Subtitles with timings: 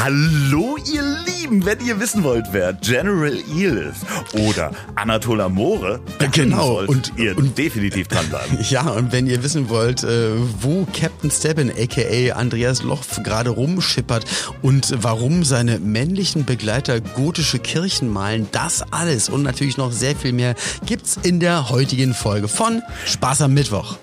[0.00, 4.06] Hallo ihr Lieben, wenn ihr wissen wollt, wer General Eel ist
[4.48, 8.58] oder Anatol Amore, dann Genau, solltet und- ihr und- definitiv dranbleiben.
[8.70, 10.30] Ja, und wenn ihr wissen wollt, äh,
[10.60, 14.24] wo Captain Stebbin, aka Andreas Loch, gerade rumschippert
[14.62, 20.32] und warum seine männlichen Begleiter gotische Kirchen malen, das alles und natürlich noch sehr viel
[20.32, 20.54] mehr
[20.86, 23.96] gibt's in der heutigen Folge von Spaß am Mittwoch.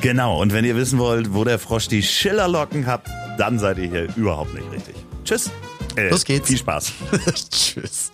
[0.00, 3.02] Genau, und wenn ihr wissen wollt, wo der Frosch die Schillerlocken hat,
[3.38, 4.94] dann seid ihr hier überhaupt nicht richtig.
[5.26, 5.50] Tschüss.
[5.96, 6.48] Äh, Los geht's.
[6.48, 6.92] Viel Spaß.
[7.50, 8.12] Tschüss.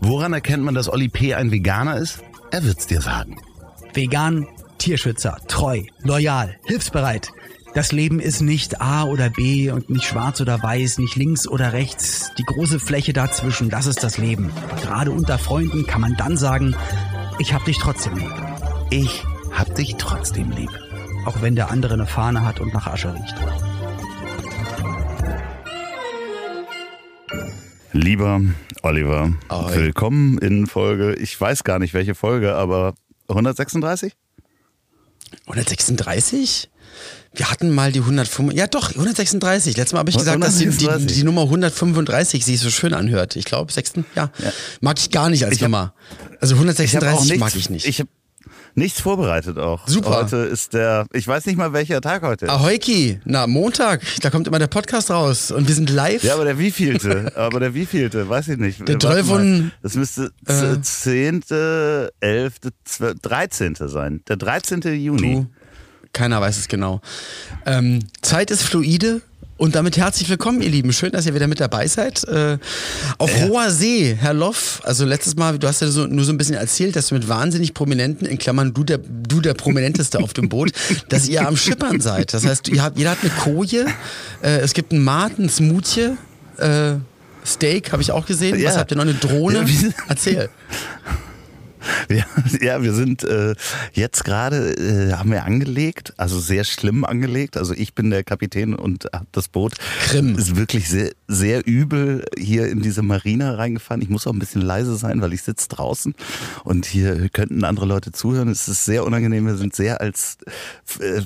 [0.00, 1.34] Woran erkennt man, dass Olli P.
[1.34, 2.20] ein Veganer ist?
[2.50, 3.40] Er wird's dir sagen.
[3.94, 4.46] Vegan,
[4.78, 7.30] Tierschützer, treu, loyal, hilfsbereit.
[7.74, 11.72] Das Leben ist nicht A oder B und nicht schwarz oder weiß, nicht links oder
[11.72, 12.30] rechts.
[12.38, 14.52] Die große Fläche dazwischen, das ist das Leben.
[14.82, 16.76] Gerade unter Freunden kann man dann sagen,
[17.38, 18.32] ich hab dich trotzdem lieb.
[18.90, 20.70] Ich hab dich trotzdem lieb.
[21.24, 23.34] Auch wenn der andere eine Fahne hat und nach Asche riecht.
[27.92, 28.40] Lieber
[28.82, 29.76] Oliver, Ahoi.
[29.76, 32.94] willkommen in Folge, ich weiß gar nicht welche Folge, aber
[33.28, 34.14] 136?
[35.46, 36.70] 136?
[37.36, 39.76] Wir hatten mal die 105, ja doch, 136.
[39.76, 41.16] Letztes Mal habe ich gesagt, dass die, die, 136.
[41.18, 43.36] die Nummer 135 sich so schön anhört.
[43.36, 44.30] Ich glaube, sechsten, ja.
[44.80, 45.94] Mag ich gar nicht als Ich hab- Nummer.
[46.40, 47.86] Also hab 136 mag ich nicht.
[47.86, 48.08] Ich habe
[48.74, 49.86] nichts vorbereitet auch.
[49.86, 50.10] Super.
[50.22, 52.50] Heute ist der, ich weiß nicht mal welcher Tag heute ist.
[52.50, 56.22] Ahoiki, na, Montag, da kommt immer der Podcast raus und wir sind live.
[56.22, 57.32] Ja, aber der wievielte?
[57.36, 58.28] aber der wievielte?
[58.28, 58.86] Weiß ich nicht.
[58.88, 59.70] Der mal.
[59.82, 60.80] Das müsste Äh.
[60.82, 64.22] zehnte, elfte, zwölfte, dreizehnte sein.
[64.28, 64.80] Der 13.
[65.00, 65.34] Juni.
[65.34, 65.46] Du,
[66.12, 67.00] keiner weiß es genau.
[67.66, 69.20] Ähm, Zeit ist fluide.
[69.56, 70.92] Und damit herzlich willkommen, ihr Lieben.
[70.92, 72.24] Schön, dass ihr wieder mit dabei seid.
[72.24, 72.58] Äh,
[73.18, 74.80] auf hoher See, Herr Loff.
[74.84, 77.28] Also letztes Mal, du hast ja so, nur so ein bisschen erzählt, dass du mit
[77.28, 80.72] wahnsinnig Prominenten, in Klammern du der, du der Prominenteste auf dem Boot,
[81.08, 82.34] dass ihr am Schippern seid.
[82.34, 83.86] Das heißt, ihr habt, jeder hat eine Koje,
[84.42, 86.16] äh, es gibt einen Mart, ein Smoothie,
[86.58, 86.94] äh,
[87.46, 88.58] Steak habe ich auch gesehen.
[88.58, 88.70] Ja.
[88.70, 89.04] Was habt ihr noch?
[89.04, 89.64] Eine Drohne?
[89.68, 90.48] Ja, Erzähl.
[92.08, 92.24] Ja,
[92.60, 93.54] ja, wir sind äh,
[93.92, 97.56] jetzt gerade, äh, haben wir angelegt, also sehr schlimm angelegt.
[97.56, 99.74] Also ich bin der Kapitän und habe das Boot.
[100.08, 100.36] Grimm.
[100.36, 104.02] Ist wirklich sehr, sehr übel hier in diese Marina reingefahren.
[104.02, 106.14] Ich muss auch ein bisschen leise sein, weil ich sitze draußen
[106.64, 108.48] und hier könnten andere Leute zuhören.
[108.48, 109.46] Es ist sehr unangenehm.
[109.46, 110.38] Wir sind sehr als
[111.00, 111.22] äh,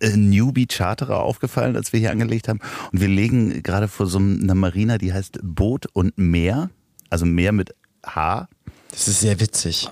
[0.00, 2.60] äh, Newbie-Charterer aufgefallen, als wir hier angelegt haben.
[2.92, 6.70] Und wir legen gerade vor so einer Marina, die heißt Boot und Meer.
[7.10, 7.74] Also Meer mit
[8.06, 8.48] H.
[8.90, 9.88] Das ist sehr witzig.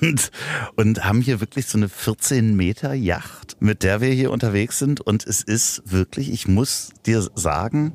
[0.00, 0.30] und,
[0.76, 5.00] und haben hier wirklich so eine 14 Meter Yacht, mit der wir hier unterwegs sind.
[5.00, 7.92] Und es ist wirklich, ich muss dir sagen,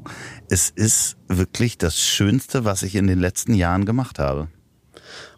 [0.50, 4.48] es ist wirklich das Schönste, was ich in den letzten Jahren gemacht habe.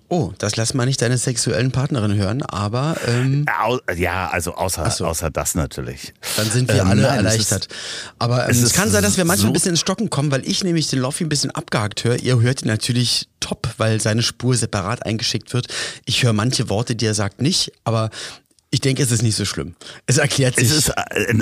[0.09, 4.89] Oh, das lass mal nicht deine sexuellen Partnerin hören, aber ähm, Au- Ja, also außer,
[4.89, 5.05] so.
[5.05, 6.13] außer das natürlich.
[6.37, 7.67] dann sind wir Ähm, alle nein, es erleichtert.
[8.17, 10.09] aber ähm, es es, ist kann sein, dass wir manchmal so- ein bisschen ins Stocken
[10.09, 12.15] kommen, weil ich nämlich den Loffi ein bisschen abgehakt höre.
[12.17, 15.67] Ihr hört ihn natürlich top, weil seine Spur separat eingeschickt wird.
[16.05, 18.09] Ich höre manche Worte, die er sagt, nicht, aber
[18.69, 19.75] ich denke, es ist nicht so schlimm.
[20.07, 20.69] Es erklärt sich.
[20.69, 21.33] Es ist, äh,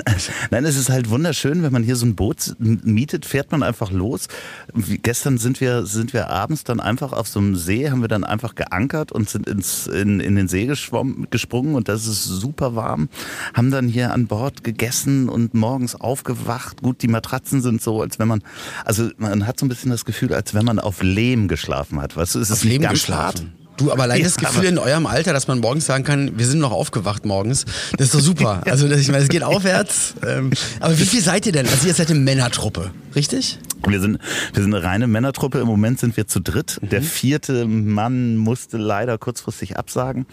[0.52, 3.90] nein, es ist halt wunderschön, wenn man hier so ein Boot mietet, fährt man einfach
[3.90, 4.28] los.
[4.72, 8.08] Wie, gestern sind wir, sind wir abends dann einfach auf so einem See, haben wir
[8.08, 12.22] dann einfach geankert und sind ins, in, in den See geschwommen, gesprungen und das ist
[12.22, 13.08] super warm.
[13.54, 16.80] Haben dann hier an Bord gegessen und morgens aufgewacht.
[16.80, 18.44] Gut, die Matratzen sind so, als wenn man,
[18.84, 22.16] also man hat so ein bisschen das Gefühl, als wenn man auf Lehm geschlafen hat.
[22.16, 23.55] Weißt du, es auf ist Leben ganz geschlafen.
[23.76, 26.60] Du, aber allein das Gefühl in eurem Alter, dass man morgens sagen kann, wir sind
[26.60, 27.64] noch aufgewacht morgens,
[27.96, 28.62] das ist doch super.
[28.76, 30.14] Also das, ich meine, es geht aufwärts.
[30.26, 30.50] Ähm,
[30.80, 31.66] aber wie viel seid ihr denn?
[31.66, 33.58] Also ihr seid eine Männertruppe, richtig?
[33.86, 34.18] Wir sind,
[34.52, 35.60] wir sind eine reine Männertruppe.
[35.60, 36.78] Im Moment sind wir zu dritt.
[36.82, 40.26] Der vierte Mann musste leider kurzfristig absagen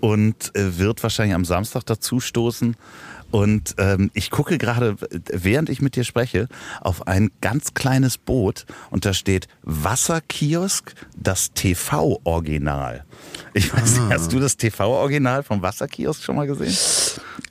[0.00, 2.76] und äh, wird wahrscheinlich am Samstag dazu stoßen.
[3.30, 6.48] Und ähm, ich gucke gerade, während ich mit dir spreche,
[6.80, 13.04] auf ein ganz kleines Boot und da steht Wasserkiosk, das TV-Original.
[13.54, 16.74] Ich weiß nicht, hast du das TV-Original vom Wasserkiosk schon mal gesehen?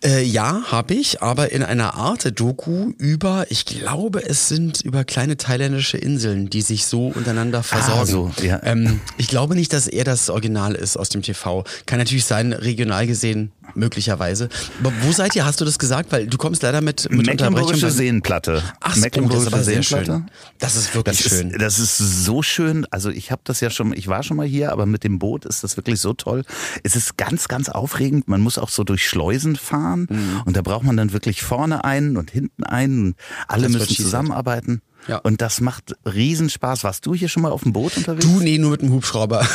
[0.04, 5.04] Äh, ja, habe ich, aber in einer Art Doku über, ich glaube, es sind über
[5.04, 8.02] kleine thailändische Inseln, die sich so untereinander versorgen.
[8.02, 8.60] Ah, so, ja.
[8.64, 11.64] ähm, ich glaube nicht, dass er das Original ist aus dem TV.
[11.86, 14.50] Kann natürlich sein, regional gesehen, möglicherweise.
[14.80, 15.46] Aber wo seid ihr?
[15.46, 16.12] Hast du das gesagt?
[16.12, 17.92] Weil du kommst leider mit, mit Mecklenburgische.
[17.92, 18.64] Seenplatte.
[18.80, 20.06] Ach, so, das ist sehr schön.
[20.06, 20.26] Seenplatte.
[20.60, 21.52] Das ist wirklich Das schön.
[21.52, 22.86] ist, das ist so schön.
[22.92, 25.46] Also ich habe das ja schon, ich war schon mal hier, aber mit dem Boot
[25.46, 26.44] ist das wirklich so toll.
[26.84, 28.28] Es ist ganz, ganz aufregend.
[28.28, 30.42] Man muss auch so durch Schleusen fahren Mhm.
[30.46, 33.06] und da braucht man dann wirklich vorne einen und hinten einen.
[33.08, 33.16] Und
[33.48, 34.82] alle Das müssen zusammenarbeiten.
[35.08, 35.18] Ja.
[35.20, 36.84] Und das macht Riesenspaß.
[36.84, 38.26] Warst du hier schon mal auf dem Boot unterwegs?
[38.26, 39.48] Du, nee, nur mit dem Hubschrauber.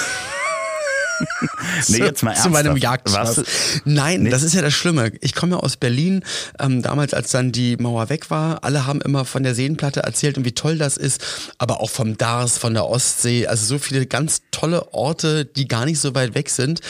[1.89, 2.83] nee, jetzt mal zu meinem ernsthaft.
[2.83, 3.39] Jagdschloss.
[3.39, 4.31] Was- Nein, Nee.
[4.31, 5.13] das ist ja das Schlimme.
[5.21, 6.25] Ich komme ja aus Berlin.
[6.59, 10.39] Ähm, damals, als dann die Mauer weg war, alle haben immer von der Seenplatte erzählt
[10.39, 11.21] und wie toll das ist.
[11.59, 13.47] Aber auch vom Dars, von der Ostsee.
[13.47, 16.81] Also so viele ganz tolle Orte, die gar nicht so weit weg sind.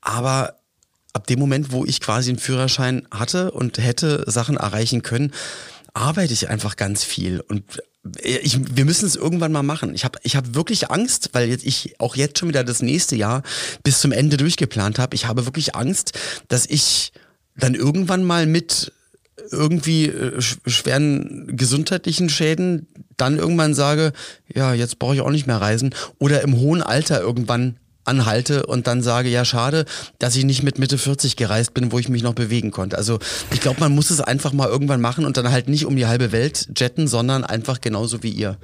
[0.00, 0.56] Aber
[1.12, 5.32] ab dem Moment, wo ich quasi einen Führerschein hatte und hätte Sachen erreichen können,
[5.92, 7.62] arbeite ich einfach ganz viel und
[8.22, 9.94] ich, wir müssen es irgendwann mal machen.
[9.94, 13.16] Ich habe ich hab wirklich Angst, weil jetzt ich auch jetzt schon wieder das nächste
[13.16, 13.42] Jahr
[13.82, 15.14] bis zum Ende durchgeplant habe.
[15.14, 16.12] Ich habe wirklich Angst,
[16.48, 17.12] dass ich
[17.56, 18.92] dann irgendwann mal mit
[19.50, 22.86] irgendwie äh, sch- schweren gesundheitlichen Schäden
[23.16, 24.12] dann irgendwann sage,
[24.52, 28.86] ja, jetzt brauche ich auch nicht mehr reisen oder im hohen Alter irgendwann anhalte und
[28.86, 29.84] dann sage, ja, schade,
[30.18, 32.96] dass ich nicht mit Mitte 40 gereist bin, wo ich mich noch bewegen konnte.
[32.98, 33.18] Also
[33.52, 36.06] ich glaube, man muss es einfach mal irgendwann machen und dann halt nicht um die
[36.06, 38.56] halbe Welt jetten, sondern einfach genauso wie ihr.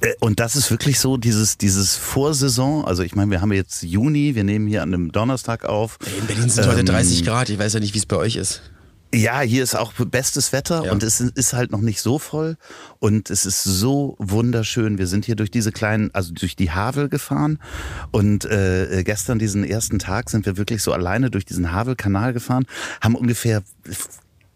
[0.00, 3.82] Äh, Und das ist wirklich so, dieses, dieses Vorsaison, also ich meine, wir haben jetzt
[3.82, 5.98] Juni, wir nehmen hier an einem Donnerstag auf.
[6.20, 8.36] In Berlin sind heute Ähm, 30 Grad, ich weiß ja nicht, wie es bei euch
[8.36, 8.62] ist.
[9.12, 10.92] Ja, hier ist auch bestes Wetter Ja.
[10.92, 12.56] und es ist halt noch nicht so voll
[13.00, 14.98] und es ist so wunderschön.
[14.98, 17.58] Wir sind hier durch diese kleinen, also durch die Havel gefahren
[18.12, 22.66] und äh, gestern diesen ersten Tag sind wir wirklich so alleine durch diesen Havelkanal gefahren,
[23.00, 23.62] haben ungefähr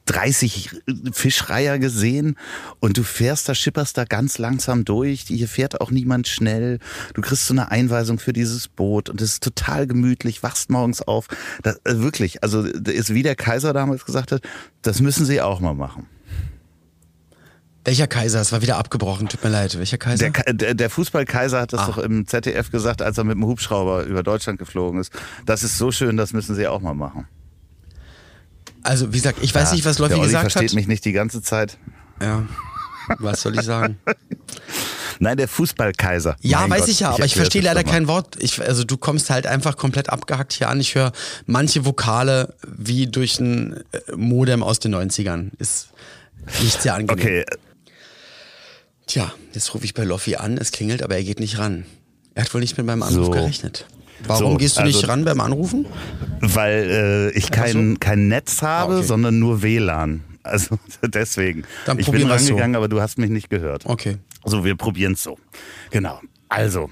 [0.06, 0.70] 30
[1.12, 2.36] Fischreiher gesehen
[2.80, 5.22] und du fährst da, schipperst da ganz langsam durch.
[5.28, 6.78] Hier fährt auch niemand schnell.
[7.14, 11.00] Du kriegst so eine Einweisung für dieses Boot und es ist total gemütlich, wachst morgens
[11.02, 11.28] auf.
[11.62, 14.42] Das, äh, wirklich, also das ist wie der Kaiser damals gesagt hat,
[14.82, 16.06] das müssen sie auch mal machen.
[17.86, 18.40] Welcher Kaiser?
[18.40, 19.76] Es war wieder abgebrochen, tut mir leid.
[19.76, 20.30] Welcher Kaiser?
[20.30, 21.86] Der, der, der Fußballkaiser hat das Ah.
[21.88, 25.12] doch im ZDF gesagt, als er mit dem Hubschrauber über Deutschland geflogen ist.
[25.44, 27.26] Das ist so schön, das müssen sie auch mal machen.
[28.84, 30.74] Also, wie gesagt, ich weiß nicht, was Läufi gesagt versteht hat.
[30.76, 31.78] mich nicht die ganze Zeit.
[32.22, 32.46] Ja.
[33.18, 33.98] Was soll ich sagen?
[35.20, 36.36] Nein, der Fußballkaiser.
[36.40, 38.36] Ja, Mein weiß Gott, ich ja, aber ich verstehe leider kein Wort.
[38.40, 40.80] Ich, also du kommst halt einfach komplett abgehackt hier an.
[40.80, 41.12] Ich höre
[41.46, 45.50] manche Vokale wie durch ein äh, Modem aus den 90ern.
[45.58, 45.88] Ist
[46.62, 47.20] nicht sehr angenehm.
[47.24, 47.44] Okay,
[49.06, 51.84] Tja, jetzt rufe ich bei Loffi an, es klingelt, aber er geht nicht ran.
[52.34, 53.30] Er hat wohl nicht mit meinem Anruf So.
[53.32, 53.86] gerechnet.
[54.26, 55.86] Warum So, gehst du nicht also- ran beim Anrufen?
[56.40, 59.06] weil äh, ich kein, kein Netz habe, Ah, okay.
[59.06, 60.22] sondern nur WLAN.
[60.42, 61.64] Also deswegen.
[61.86, 62.48] Dann ich bin wir's so.
[62.52, 63.86] rangegangen, aber du hast mich nicht gehört.
[63.86, 64.18] Okay.
[64.44, 65.38] So, wir probieren es so.
[65.90, 66.20] Genau.
[66.50, 66.90] Also,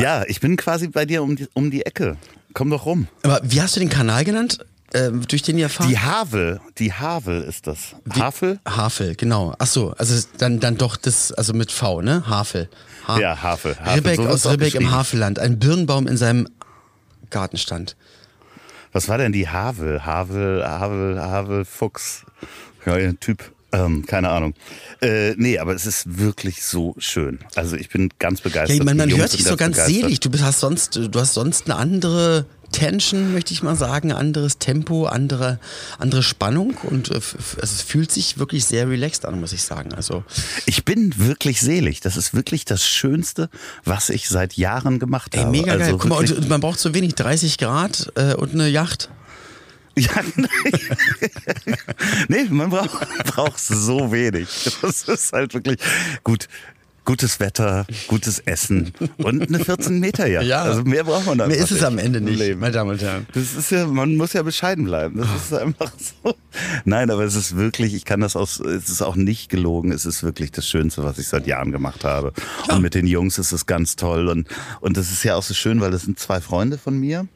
[0.00, 2.16] ja, ich bin quasi bei dir um die, um die Ecke.
[2.54, 3.08] Komm doch rum.
[3.22, 5.90] Aber wie hast du den Kanal genannt, äh, durch den ihr fahrt?
[5.90, 7.94] Die Havel, die Havel ist das.
[8.18, 8.58] Havel?
[8.66, 9.54] Havel, genau.
[9.58, 12.24] Ach so, also dann, dann doch das, also mit V, ne?
[12.26, 12.70] Havel.
[13.06, 13.76] Ha Ja, Havel.
[13.78, 14.90] Havel, Ribbeck so aus Ribbeck im.
[14.90, 15.38] Havelland.
[15.38, 16.48] Ein Birnbaum in seinem
[17.34, 17.96] Garten stand.
[18.92, 20.06] Was war denn die Havel?
[20.06, 22.24] Havel, Havel, Havel, Fuchs.
[22.86, 23.50] Ja, ein Typ.
[23.72, 24.54] Ähm, keine Ahnung.
[25.02, 27.40] Äh, nee, aber es ist wirklich so schön.
[27.56, 28.68] Also ich bin ganz begeistert.
[28.68, 30.02] Ja, ich meine, man hört sich sind so ganz begeistert.
[30.02, 30.20] selig.
[30.20, 34.58] Du bist, hast sonst, du hast sonst eine andere Tension, möchte ich mal sagen, anderes
[34.58, 35.60] Tempo, andere,
[35.98, 39.94] andere Spannung und äh, also es fühlt sich wirklich sehr relaxed an, muss ich sagen.
[39.94, 40.24] Also
[40.66, 42.00] Ich bin wirklich selig.
[42.00, 43.48] Das ist wirklich das Schönste,
[43.84, 45.52] was ich seit Jahren gemacht ey, habe.
[45.52, 45.82] mega geil.
[45.82, 49.08] Also Guck mal, und man braucht so wenig, 30 Grad äh, und eine Yacht.
[49.96, 50.10] Ja,
[52.28, 52.90] nee, man braucht,
[53.26, 54.48] braucht so wenig.
[54.82, 55.78] Das ist halt wirklich
[56.24, 56.48] gut.
[57.04, 60.46] Gutes Wetter, gutes Essen und eine 14 Meter Yacht.
[60.46, 60.62] Ja.
[60.62, 62.60] Also mehr braucht man da Mehr ist es am Ende nicht, Leben.
[62.60, 63.26] meine Damen und Herren.
[63.34, 65.18] Das ist ja, man muss ja bescheiden bleiben.
[65.18, 65.92] Das ist einfach
[66.24, 66.34] so.
[66.86, 69.92] Nein, aber es ist wirklich, ich kann das aus, es ist auch nicht gelogen.
[69.92, 72.32] Es ist wirklich das Schönste, was ich seit Jahren gemacht habe.
[72.70, 74.28] Und mit den Jungs ist es ganz toll.
[74.28, 74.48] Und,
[74.80, 77.26] und das ist ja auch so schön, weil das sind zwei Freunde von mir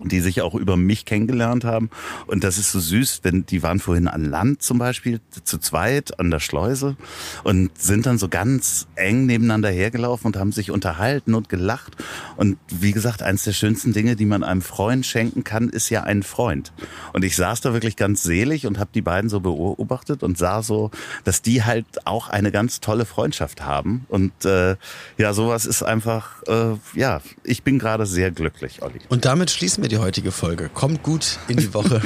[0.00, 1.90] die sich auch über mich kennengelernt haben.
[2.26, 6.18] Und das ist so süß, wenn die waren vorhin an Land zum Beispiel, zu zweit
[6.18, 6.96] an der Schleuse
[7.44, 11.96] und sind dann so ganz eng nebeneinander hergelaufen und haben sich unterhalten und gelacht.
[12.36, 16.02] Und wie gesagt, eines der schönsten Dinge, die man einem Freund schenken kann, ist ja
[16.04, 16.72] ein Freund.
[17.12, 20.62] Und ich saß da wirklich ganz selig und habe die beiden so beobachtet und sah
[20.62, 20.90] so,
[21.24, 24.06] dass die halt auch eine ganz tolle Freundschaft haben.
[24.08, 24.76] Und äh,
[25.18, 29.00] ja, sowas ist einfach, äh, ja, ich bin gerade sehr glücklich, Olli.
[29.08, 30.68] Und damit schließen wir die heutige Folge.
[30.68, 32.00] Kommt gut in die Woche.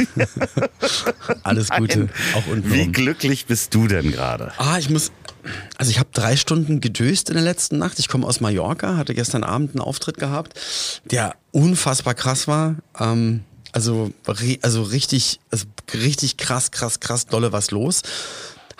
[1.42, 2.10] Alles Gute, Nein.
[2.34, 4.52] auch unten Wie glücklich bist du denn gerade?
[4.58, 5.12] Ah, ich muss.
[5.78, 7.98] Also ich habe drei Stunden gedöst in der letzten Nacht.
[7.98, 10.58] Ich komme aus Mallorca, hatte gestern Abend einen Auftritt gehabt,
[11.04, 12.76] der unfassbar krass war.
[12.98, 13.40] Ähm,
[13.72, 14.10] also,
[14.62, 18.02] also richtig, also richtig krass, krass, krass dolle was los.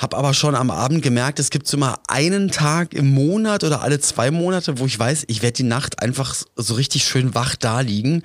[0.01, 3.83] Hab aber schon am Abend gemerkt, es gibt so mal einen Tag im Monat oder
[3.83, 7.55] alle zwei Monate, wo ich weiß, ich werde die Nacht einfach so richtig schön wach
[7.55, 8.23] da liegen.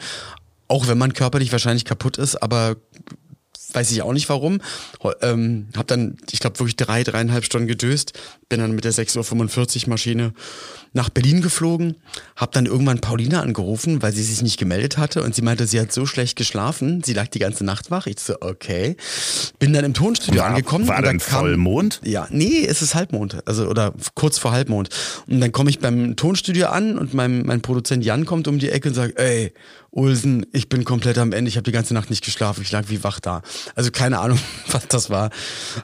[0.67, 2.75] Auch wenn man körperlich wahrscheinlich kaputt ist, aber
[3.73, 4.61] weiß ich auch nicht warum.
[5.21, 8.13] Ähm, hab dann, ich glaube, wirklich drei, dreieinhalb Stunden gedöst.
[8.47, 10.33] Bin dann mit der 6.45 Uhr Maschine
[10.93, 11.97] nach Berlin geflogen.
[12.37, 15.23] Hab dann irgendwann Paulina angerufen, weil sie sich nicht gemeldet hatte.
[15.23, 17.03] Und sie meinte, sie hat so schlecht geschlafen.
[17.03, 18.07] Sie lag die ganze Nacht wach.
[18.07, 18.95] Ich so, okay.
[19.59, 20.87] Bin dann im Tonstudio War- angekommen.
[20.87, 21.99] war und dann denn Vollmond?
[22.05, 23.45] Ja, nee, es ist Halbmond.
[23.45, 24.87] Also, oder kurz vor Halbmond.
[25.27, 28.69] Und dann komme ich beim Tonstudio an und mein, mein Produzent Jan kommt um die
[28.69, 29.51] Ecke und sagt, ey,
[29.95, 31.47] Ulsen, ich bin komplett am Ende.
[31.47, 32.61] Ich habe die ganze Nacht nicht geschlafen.
[32.61, 33.41] Ich lag wie wach da.
[33.75, 35.29] Also keine Ahnung, was das war.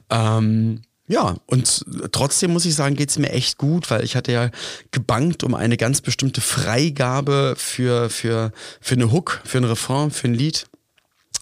[0.10, 4.50] Ähm, ja, und trotzdem muss ich sagen, geht's mir echt gut, weil ich hatte ja
[4.91, 8.51] gebankt um eine ganz bestimmte Freigabe für, für,
[8.82, 10.68] für eine Hook, für ein Refrain, für ein Lied.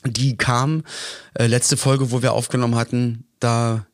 [0.06, 0.84] Die kam,
[1.34, 3.86] äh, letzte Folge, wo wir aufgenommen hatten, da,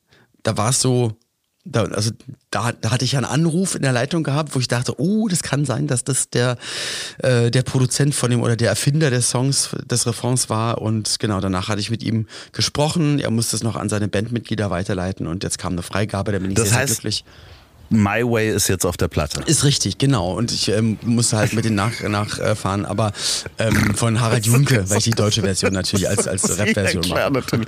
[0.44, 1.18] da war es so,
[1.66, 2.12] da, also
[2.52, 5.42] da, da hatte ich einen Anruf in der Leitung gehabt, wo ich dachte, oh, das
[5.44, 6.58] kann sein, dass das der,
[7.20, 10.82] äh, der Produzent von dem oder der Erfinder des Songs, des Refrains war.
[10.82, 13.20] Und genau, danach hatte ich mit ihm gesprochen.
[13.20, 16.52] Er musste es noch an seine Bandmitglieder weiterleiten und jetzt kam eine Freigabe, da bin
[16.52, 17.26] ich Das sehr, heißt- sehr glücklich.
[17.90, 19.42] My Way ist jetzt auf der Platte.
[19.46, 20.34] Ist richtig, genau.
[20.34, 23.14] Und ich ähm, musste halt mit den nachfahren, nach, äh, fahren, aber
[23.60, 27.34] ähm, von Harald Junke, weil ich die deutsche Version natürlich als, als Rap-Version Ja, mache.
[27.34, 27.68] natürlich.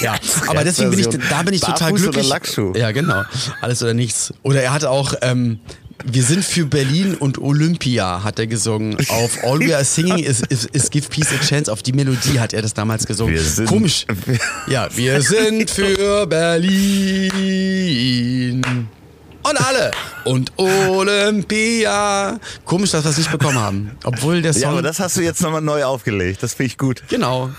[0.00, 0.14] Ja,
[0.48, 2.24] aber deswegen bin ich, da bin ich total Barfuß glücklich.
[2.26, 2.72] Oder Lackschuh?
[2.76, 3.22] Ja, genau.
[3.60, 4.32] Alles oder nichts.
[4.42, 5.58] Oder er hat auch, ähm,
[6.02, 8.96] wir sind für Berlin und Olympia, hat er gesungen.
[9.10, 11.70] Auf All We Are Singing is, is, is Give Peace a Chance.
[11.70, 13.36] Auf die Melodie hat er das damals gesungen.
[13.38, 14.06] Sind- Komisch.
[14.66, 16.26] Ja, wir sind für
[17.40, 17.80] Berlin.
[19.42, 19.90] Und alle.
[20.24, 22.38] Und Olympia.
[22.64, 23.90] Komisch, dass wir es nicht bekommen haben.
[24.04, 24.62] Obwohl der Song.
[24.62, 26.42] Ja, aber das hast du jetzt nochmal neu aufgelegt.
[26.42, 27.02] Das finde ich gut.
[27.08, 27.50] genau.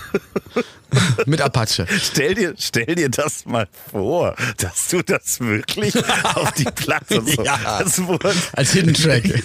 [1.26, 1.86] Mit Apache.
[2.02, 5.94] Stell dir, stell dir das mal vor, dass du das wirklich
[6.34, 7.42] auf die Platte so.
[7.42, 7.82] Ja.
[8.52, 9.22] Als Hidden Track.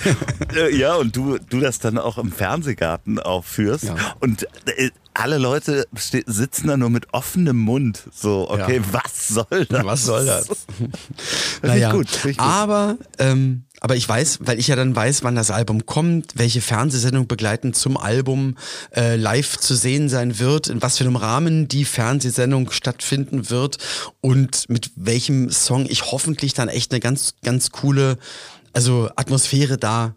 [0.72, 3.86] Ja, und du, du das dann auch im Fernsehgarten aufführst.
[3.86, 3.96] Ja.
[4.20, 8.04] Und äh, alle Leute sitzen da nur mit offenem Mund.
[8.14, 8.94] So, okay, Ja.
[8.94, 9.84] was soll das?
[9.86, 10.48] Was soll das?
[11.92, 12.40] Gut, ich gut.
[12.40, 16.62] Aber, ähm, aber ich weiß, weil ich ja dann weiß, wann das Album kommt, welche
[16.62, 18.58] Fernsehsendung begleitend zum Album
[18.96, 23.78] äh, live zu sehen sein wird, in was für einem Rahmen die Fernsehsendung stattfinden wird
[24.22, 28.18] und mit welchem Song ich hoffentlich dann echt eine ganz, ganz coole,
[28.74, 30.16] also Atmosphäre da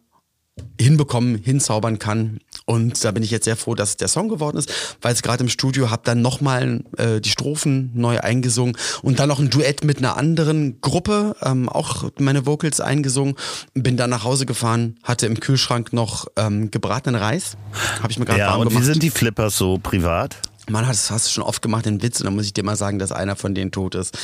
[0.80, 2.38] hinbekommen, hinzaubern kann.
[2.66, 5.42] Und da bin ich jetzt sehr froh, dass der Song geworden ist, weil es gerade
[5.42, 9.84] im Studio habe dann nochmal äh, die Strophen neu eingesungen und dann noch ein Duett
[9.84, 13.34] mit einer anderen Gruppe, ähm, auch meine Vocals eingesungen.
[13.74, 17.56] Bin dann nach Hause gefahren, hatte im Kühlschrank noch ähm, gebratenen Reis,
[18.02, 18.86] habe ich mir gerade Ja, warm und wie gemacht.
[18.86, 20.36] sind die Flippers so privat?
[20.70, 22.64] Man hat das hast du schon oft gemacht, den Witz, und dann muss ich dir
[22.64, 24.16] mal sagen, dass einer von denen tot ist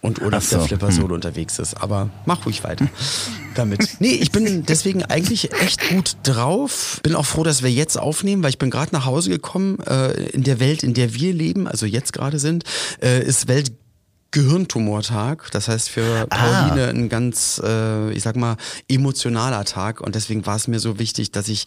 [0.00, 0.56] und oder so.
[0.56, 1.80] der Flipper Solo unterwegs ist.
[1.80, 2.88] Aber mach ruhig weiter
[3.54, 4.00] damit.
[4.00, 7.00] Nee, ich bin deswegen eigentlich echt gut drauf.
[7.02, 9.78] Bin auch froh, dass wir jetzt aufnehmen, weil ich bin gerade nach Hause gekommen.
[9.80, 12.64] Äh, in der Welt, in der wir leben, also jetzt gerade sind,
[13.02, 13.72] äh, ist Welt
[14.32, 18.56] Gehirntumortag, das heißt für Pauline ein ganz, äh, ich sag mal,
[18.88, 21.66] emotionaler Tag und deswegen war es mir so wichtig, dass ich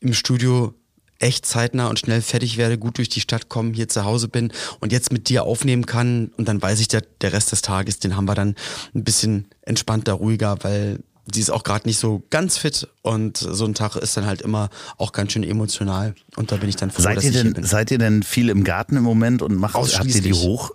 [0.00, 0.74] im Studio
[1.20, 4.52] echt zeitnah und schnell fertig werde, gut durch die Stadt kommen, hier zu Hause bin
[4.80, 6.32] und jetzt mit dir aufnehmen kann.
[6.36, 8.56] Und dann weiß ich, der, der Rest des Tages, den haben wir dann
[8.94, 11.00] ein bisschen entspannter, ruhiger, weil
[11.34, 14.42] sie ist auch gerade nicht so ganz fit und so ein Tag ist dann halt
[14.42, 14.68] immer
[14.98, 17.44] auch ganz schön emotional und da bin ich dann froh, Seid dass ihr ich hier
[17.44, 17.64] denn, bin.
[17.64, 20.32] seid ihr denn viel im Garten im Moment und macht, habt ihr die.
[20.32, 20.70] Hoch,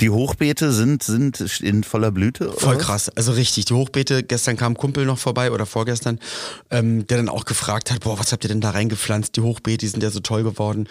[0.00, 2.48] die Hochbeete sind, sind in voller Blüte?
[2.50, 2.82] oder Voll was?
[2.82, 3.64] krass, also richtig.
[3.66, 6.18] Die Hochbeete, gestern kam ein Kumpel noch vorbei oder vorgestern,
[6.70, 9.36] ähm, der dann auch gefragt hat, boah, was habt ihr denn da reingepflanzt?
[9.36, 10.88] Die Hochbeete, die sind ja so toll geworden.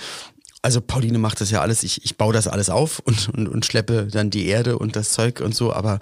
[0.61, 3.65] Also Pauline macht das ja alles, ich, ich baue das alles auf und, und, und
[3.65, 5.99] schleppe dann die Erde und das Zeug und so, aber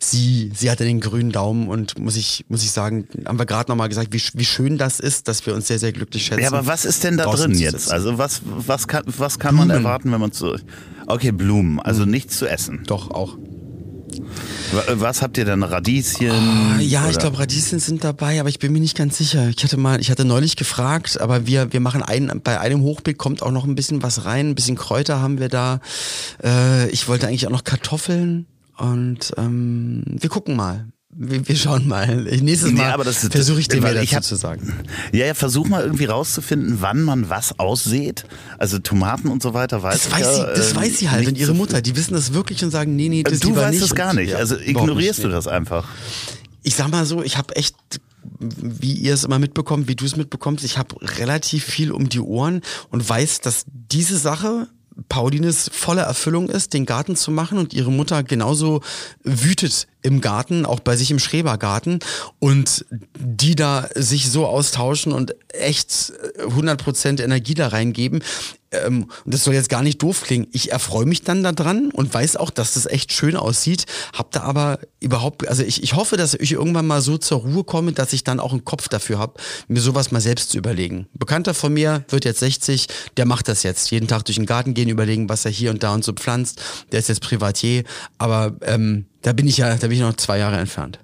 [0.00, 3.70] sie, sie hatte den grünen Daumen und muss ich, muss ich sagen, haben wir gerade
[3.70, 6.42] nochmal gesagt, wie, wie schön das ist, dass wir uns sehr, sehr glücklich schätzen.
[6.42, 7.92] Ja, aber was ist denn da drin jetzt?
[7.92, 10.56] Also was, was kann, was kann man erwarten, wenn man zu.
[11.06, 12.82] Okay, Blumen, also nichts zu essen.
[12.86, 13.36] Doch, auch.
[14.72, 15.62] Wa- Was habt ihr denn?
[15.62, 16.30] Radieschen?
[16.30, 19.48] Ah, Ja, ich oder- glaube, Radieschen sind dabei, aber ich bin mir nicht ganz sicher.
[19.48, 23.18] Ich hatte mal, ich hatte neulich gefragt, aber wir, wir machen ein, bei einem Hochbeet
[23.18, 25.80] kommt auch noch ein bisschen was rein, ein bisschen Kräuter haben wir da.
[26.42, 28.46] Äh, ich wollte eigentlich auch noch Kartoffeln
[28.78, 30.86] und ähm, wir gucken mal.
[31.12, 32.26] Wir, wir schauen mal.
[32.28, 34.72] Ich- Nächstes Nee, Mal aber das ist- versuche ich dir mehr dazu hab- zu sagen.
[35.12, 38.24] Ja, ja, versuch mal irgendwie rauszufinden, wann man was aussät.
[38.58, 41.10] Also Tomaten und so weiter, weiß Das ich weiß ja, sie, das äh, weiß sie
[41.10, 43.48] halt nicht und ihre Mutter, die wissen das wirklich und sagen, nee, nee, das Du
[43.48, 43.82] lieber weißt nicht.
[43.90, 44.34] es gar nicht.
[44.36, 45.34] Also ignorierst nicht, du nee.
[45.34, 45.88] das einfach.
[46.62, 47.74] ich sag mal so, ich habe echt,
[48.38, 52.20] wie ihr es immer mitbekommt, wie du es mitbekommst, ich habe relativ viel um die
[52.20, 54.68] Ohren und weiß, dass diese Sache
[55.08, 58.82] Paulines volle Erfüllung ist, den Garten zu machen und ihre Mutter genauso
[59.24, 62.00] wütet im Garten, auch bei sich im Schrebergarten
[62.38, 62.84] und
[63.18, 68.22] die da sich so austauschen und echt 100% Energie da reingeben.
[68.72, 70.46] Ähm, und das soll jetzt gar nicht doof klingen.
[70.52, 73.86] Ich erfreue mich dann daran und weiß auch, dass das echt schön aussieht.
[74.12, 77.64] Hab da aber überhaupt, also ich, ich hoffe, dass ich irgendwann mal so zur Ruhe
[77.64, 81.08] komme, dass ich dann auch einen Kopf dafür habe, mir sowas mal selbst zu überlegen.
[81.14, 83.90] Bekannter von mir wird jetzt 60, der macht das jetzt.
[83.90, 86.62] Jeden Tag durch den Garten gehen, überlegen, was er hier und da und so pflanzt.
[86.92, 87.84] Der ist jetzt Privatier,
[88.18, 90.98] aber ähm, da bin ich ja, da bin ich noch zwei Jahre entfernt.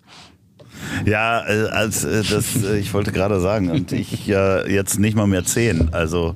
[1.04, 5.16] Ja, äh, als äh, das, äh, ich wollte gerade sagen, und ich ja jetzt nicht
[5.16, 5.92] mal mehr zehn.
[5.92, 6.34] Also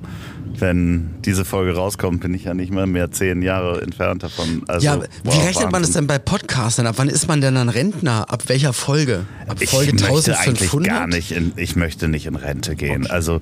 [0.59, 4.63] wenn diese Folge rauskommt, bin ich ja nicht mehr mehr zehn Jahre entfernt davon.
[4.67, 5.81] Also, ja, wie wow, rechnet man Wahnsinn.
[5.81, 6.87] das denn bei Podcastern?
[6.87, 8.29] Ab wann ist man denn ein Rentner?
[8.29, 9.25] Ab welcher Folge?
[9.47, 10.87] Ab Ich Folge möchte eigentlich 1500?
[10.91, 13.07] gar nicht in, ich möchte nicht in Rente gehen.
[13.07, 13.39] Also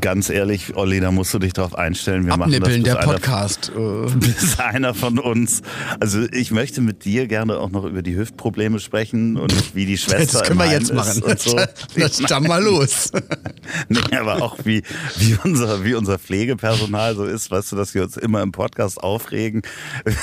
[0.00, 2.26] ganz ehrlich, Olli, da musst du dich drauf einstellen.
[2.26, 3.72] Wir Abnippeln, machen das, der einer- Podcast.
[3.76, 5.62] Äh, bis einer von uns.
[6.00, 9.98] Also ich möchte mit dir gerne auch noch über die Hüftprobleme sprechen und wie die
[9.98, 11.22] Schwester Das können wir jetzt machen.
[11.38, 11.58] So.
[12.24, 13.10] Stamm mal los.
[13.88, 14.82] Nee, aber auch wie,
[15.18, 19.02] wie, unser, wie unser Pflegepersonal so ist, weißt du, dass wir uns immer im Podcast
[19.02, 19.62] aufregen.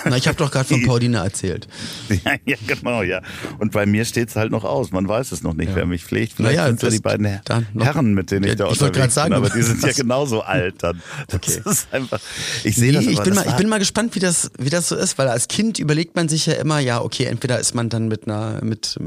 [0.06, 1.68] Na, ich habe doch gerade von Pauline erzählt.
[2.10, 3.22] Ja, ja, genau, ja.
[3.60, 4.92] Und bei mir steht es halt noch aus.
[4.92, 6.34] Man weiß es noch nicht, wer mich pflegt.
[6.34, 8.86] Vielleicht Naja, sind es ja die beiden Herren, mit denen ich Ja, da ich wollte
[8.86, 9.44] unterwegs gerade sagen, bin.
[9.44, 11.02] Aber die sind ja genauso alt dann.
[11.34, 11.62] Okay.
[11.92, 12.20] einfach,
[12.64, 14.70] ich sehe Nee, das ich, bin das mal, ich bin mal gespannt, wie das, wie
[14.70, 17.74] das so ist, weil als Kind überlegt man sich ja immer, ja, okay, entweder ist
[17.74, 19.00] man dann mit einer, mit,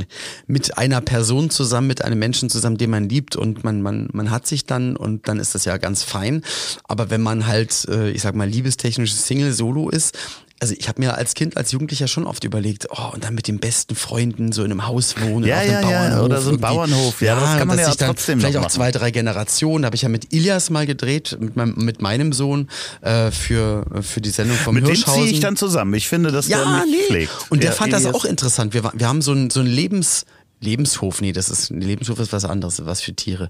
[0.47, 4.31] mit einer Person zusammen, mit einem Menschen zusammen, den man liebt und man, man, man
[4.31, 6.43] hat sich dann und dann ist das ja ganz fein.
[6.85, 10.17] Aber wenn man halt, äh, ich sag mal, liebestechnisch Single Solo ist,
[10.61, 13.49] also ich habe mir als Kind, als Jugendlicher schon oft überlegt, oh, und dann mit
[13.49, 16.25] den besten Freunden so in einem Haus wohnen, Ja, auf einem ja, ja, Bauernhof.
[16.25, 16.61] oder so ein.
[16.61, 17.21] Bauernhof.
[17.21, 19.83] Ja, das kann man ja trotzdem Vielleicht auch zwei, drei Generationen.
[19.83, 22.69] Da habe ich ja mit Ilias mal gedreht, mit meinem, mit meinem Sohn
[23.03, 25.25] äh, für, für die Sendung vom mit dem Hirschhausen.
[25.25, 25.93] ziehe ich dann zusammen.
[25.95, 27.07] Ich finde, dass der Ja, mich nee.
[27.09, 27.33] pflegt.
[27.51, 28.73] Und der Ja, fand das Elias- auch interessant.
[28.73, 30.25] Wir, wir haben so ein, so ein Lebens,
[30.65, 33.49] Lebenshof, nee, das ist, ein Lebenshof ist was anderes, was für Tiere.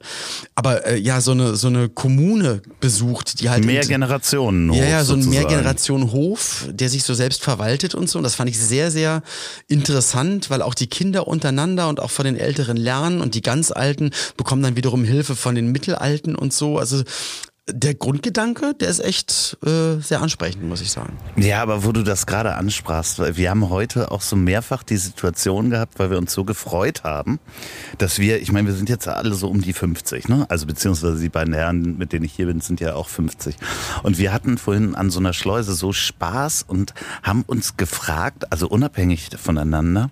[0.54, 3.64] Aber äh, ja, so eine, so eine Kommune besucht, die halt.
[3.64, 4.72] Mehr Generationen.
[4.72, 5.28] ja, ja, so ein.
[5.28, 8.18] Mehrgenerationen-Hof, der sich so selbst verwaltet und so.
[8.18, 9.22] Und das fand ich sehr, sehr
[9.68, 13.70] interessant, weil auch die Kinder untereinander und auch von den Älteren lernen und die ganz
[13.70, 16.78] Alten bekommen dann wiederum Hilfe von den Mittelalten und so.
[16.78, 17.02] Also
[17.66, 21.16] der Grundgedanke, der ist echt äh, sehr ansprechend, muss ich sagen.
[21.36, 24.98] Ja, aber wo du das gerade ansprachst, weil wir haben heute auch so mehrfach die
[24.98, 27.40] Situation gehabt, weil wir uns so gefreut haben,
[27.96, 30.44] dass wir, ich meine, wir sind jetzt alle so um die 50, ne?
[30.50, 33.56] Also beziehungsweise die beiden Herren, mit denen ich hier bin, sind ja auch 50.
[34.02, 38.68] Und wir hatten vorhin an so einer Schleuse so Spaß und haben uns gefragt, also
[38.68, 40.10] unabhängig voneinander,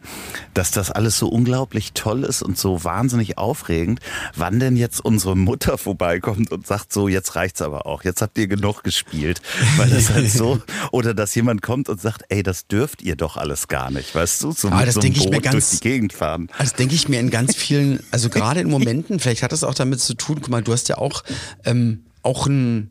[0.54, 4.00] dass das alles so unglaublich toll ist und so wahnsinnig aufregend,
[4.34, 8.38] wann denn jetzt unsere Mutter vorbeikommt und sagt so, jetzt reicht's aber auch, jetzt habt
[8.38, 9.42] ihr genug gespielt,
[9.76, 10.60] weil das halt so,
[10.92, 14.42] oder dass jemand kommt und sagt, ey, das dürft ihr doch alles gar nicht, weißt
[14.44, 16.12] du, so Ah, mit das so einem denk ich mir Boot ganz- durch die Gegend
[16.12, 16.48] fahren.
[16.56, 19.74] Also denke ich mir in ganz vielen, also gerade in Momenten, vielleicht hat das auch
[19.74, 21.24] damit zu tun, guck mal, du hast ja auch,
[21.64, 22.90] ähm, auch einen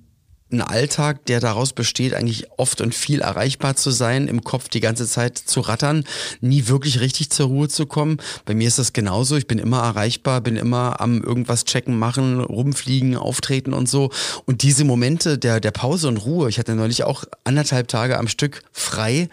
[0.51, 4.79] einen Alltag, der daraus besteht, eigentlich oft und viel erreichbar zu sein, im Kopf die
[4.79, 6.03] ganze Zeit zu rattern,
[6.41, 8.17] nie wirklich richtig zur Ruhe zu kommen.
[8.45, 9.35] Bei mir ist das genauso.
[9.35, 14.11] Ich bin immer erreichbar, bin immer am irgendwas checken, machen, rumfliegen, auftreten und so.
[14.45, 18.27] Und diese Momente der, der Pause und Ruhe, ich hatte neulich auch anderthalb Tage am
[18.27, 19.29] Stück frei,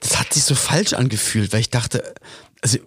[0.00, 2.02] das hat sich so falsch angefühlt, weil ich dachte,
[2.60, 2.78] also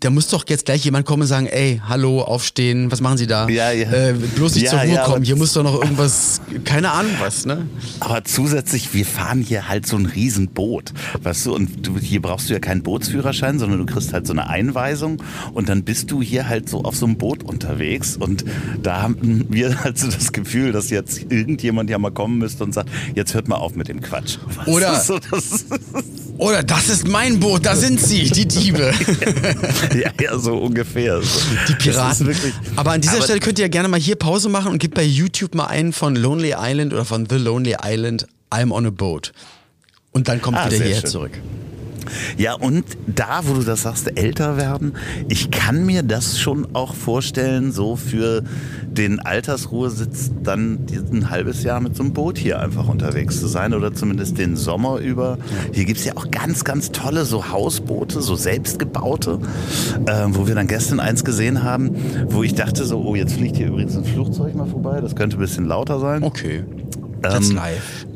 [0.00, 3.26] da muss doch jetzt gleich jemand kommen und sagen, ey, hallo, aufstehen, was machen Sie
[3.26, 3.46] da?
[3.48, 3.90] Ja, ja.
[3.92, 7.12] Äh, bloß nicht Ja, zur Ruhe ja, kommen, hier muss doch noch irgendwas, keine Ahnung
[7.20, 7.66] was, ne?
[8.00, 12.48] Aber zusätzlich, wir fahren hier halt so ein Riesenboot, weißt du, und du, hier brauchst
[12.48, 16.22] du ja keinen Bootsführerschein, sondern du kriegst halt so eine Einweisung und dann bist du
[16.22, 18.44] hier halt so auf so einem Boot unterwegs und
[18.82, 22.72] da haben wir halt so das Gefühl, dass jetzt irgendjemand ja mal kommen müsste und
[22.72, 24.38] sagt, jetzt hört mal auf mit dem Quatsch.
[24.56, 25.66] Weißt Oder- so, das,
[26.38, 28.92] Oder das ist mein Boot, da sind sie, die Diebe.
[29.94, 31.20] ja, ja, so ungefähr.
[31.68, 32.26] Die Piraten.
[32.26, 34.78] wirklich, Aber an dieser Aber- Stelle könnt ihr ja gerne mal hier Pause machen und
[34.78, 38.86] gebt bei YouTube mal einen von Lonely Island oder von The Lonely Island, I'm on
[38.86, 39.32] a Boat.
[40.12, 41.10] Und dann kommt Ah, wieder hierher schön.
[41.10, 41.32] zurück.
[42.36, 44.94] Ja, und da, wo du das sagst, älter werden,
[45.28, 48.42] ich kann mir das schon auch vorstellen, so für
[48.82, 53.74] den Altersruhesitz dann ein halbes Jahr mit so einem Boot hier einfach unterwegs zu sein
[53.74, 55.38] oder zumindest den Sommer über.
[55.72, 59.38] Hier gibt's ja auch ganz, ganz tolle so Hausboote, so selbstgebaute,
[60.06, 61.96] äh, wo wir dann gestern eins gesehen haben,
[62.28, 65.36] wo ich dachte so, oh, jetzt fliegt hier übrigens ein Flugzeug mal vorbei, das könnte
[65.36, 66.64] ein bisschen lauter sein Okay.
[67.22, 68.06] That's Ähm, live.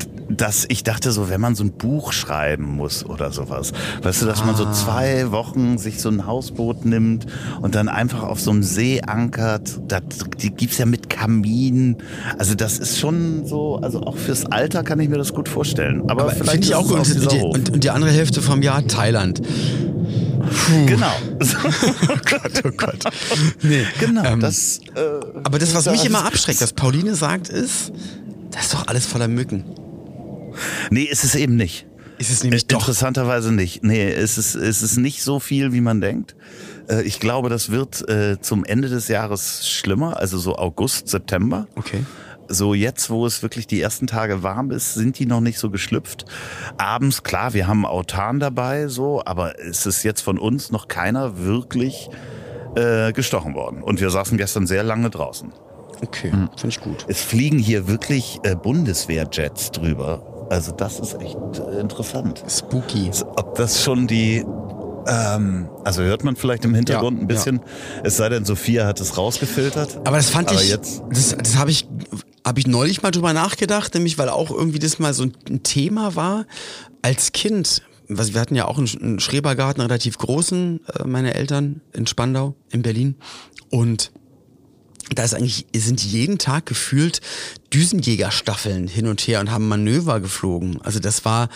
[0.41, 4.25] Dass ich dachte so, wenn man so ein Buch schreiben muss oder sowas, weißt du,
[4.25, 7.27] dass man so zwei Wochen sich so ein Hausboot nimmt
[7.61, 10.01] und dann einfach auf so einem See ankert, das,
[10.39, 11.97] die gibt's ja mit Kamin,
[12.39, 16.09] also das ist schon so, also auch fürs Alter kann ich mir das gut vorstellen,
[16.09, 16.97] aber, Aber vielleicht finde ich auch gut.
[16.97, 19.41] Und die, und, und die andere Hälfte vom Jahr Thailand.
[20.87, 21.11] Genau.
[22.09, 23.13] Oh Gott, oh Gott.
[23.61, 24.79] Nee, Genau, ähm, das.
[24.95, 25.01] Äh,
[25.43, 27.91] aber das, was mich immer abschreckt, was Pauline sagt, ist,
[28.51, 29.63] das ist doch alles voller Mücken.
[30.89, 31.87] Nee, ist es eben nicht.
[32.17, 32.79] Ist es nämlich Äh, doch.
[32.81, 33.83] Interessanterweise nicht.
[33.83, 36.35] Nee, es ist, es ist nicht so viel, wie man denkt.
[36.87, 41.67] Äh, Ich glaube, das wird äh, zum Ende des Jahres schlimmer, also so August, September.
[41.75, 42.05] Okay.
[42.47, 45.69] So jetzt, wo es wirklich die ersten Tage warm ist, sind die noch nicht so
[45.69, 46.25] geschlüpft.
[46.77, 51.39] Abends, klar, wir haben Autan dabei, so, aber es ist jetzt von uns noch keiner
[51.39, 52.09] wirklich
[52.75, 53.81] äh, gestochen worden.
[53.81, 55.53] Und wir saßen gestern sehr lange draußen.
[56.03, 56.49] Okay, Hm.
[56.57, 57.05] finde ich gut.
[57.07, 60.27] Es fliegen hier wirklich äh, Bundeswehrjets drüber.
[60.51, 62.43] Also das ist echt äh, interessant.
[62.49, 63.09] Spooky.
[63.37, 64.43] Ob das schon die,
[65.07, 67.61] ähm, also hört man vielleicht im Hintergrund Ja, ein bisschen,
[68.03, 69.99] es sei denn, Sophia hat es rausgefiltert.
[70.05, 71.87] Aber das fand Aber ich, jetzt- das, das habe ich,
[72.45, 76.17] habe ich neulich mal drüber nachgedacht, nämlich weil auch irgendwie das mal so ein Thema
[76.17, 76.45] war
[77.01, 77.81] als Kind.
[78.09, 82.81] Was, wir hatten ja auch einen, Schrebergarten, relativ großen, äh, meine Eltern in Spandau, in
[82.81, 83.15] Berlin.
[83.69, 84.11] Und
[85.15, 87.21] da ist eigentlich, sind jeden Tag gefühlt
[87.73, 90.79] Düsenjägerstaffeln hin und her und haben Manöver geflogen.
[90.81, 91.49] Also das war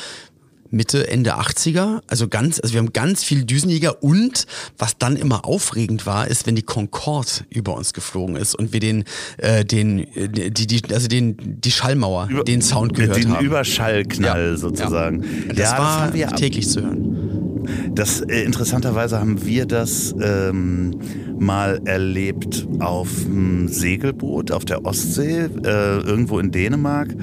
[0.71, 2.01] Mitte, Ende 80er.
[2.07, 4.45] Also ganz, also wir haben ganz viele Düsenjäger und
[4.77, 8.79] was dann immer aufregend war, ist, wenn die Concorde über uns geflogen ist und wir
[8.79, 9.05] den,
[9.37, 13.45] äh, den, äh, die, die, also den, die Schallmauer, Über- den Sound gehört den haben.
[13.45, 15.23] Überschallknall Ja, sozusagen.
[15.23, 15.53] Ja.
[15.53, 17.44] Das ja, war das haben wir täglich zu hören.
[17.93, 20.99] Das äh, interessanterweise haben wir das ähm,
[21.37, 27.15] mal erlebt auf dem Segelboot auf der Ostsee, äh, irgendwo in Dänemark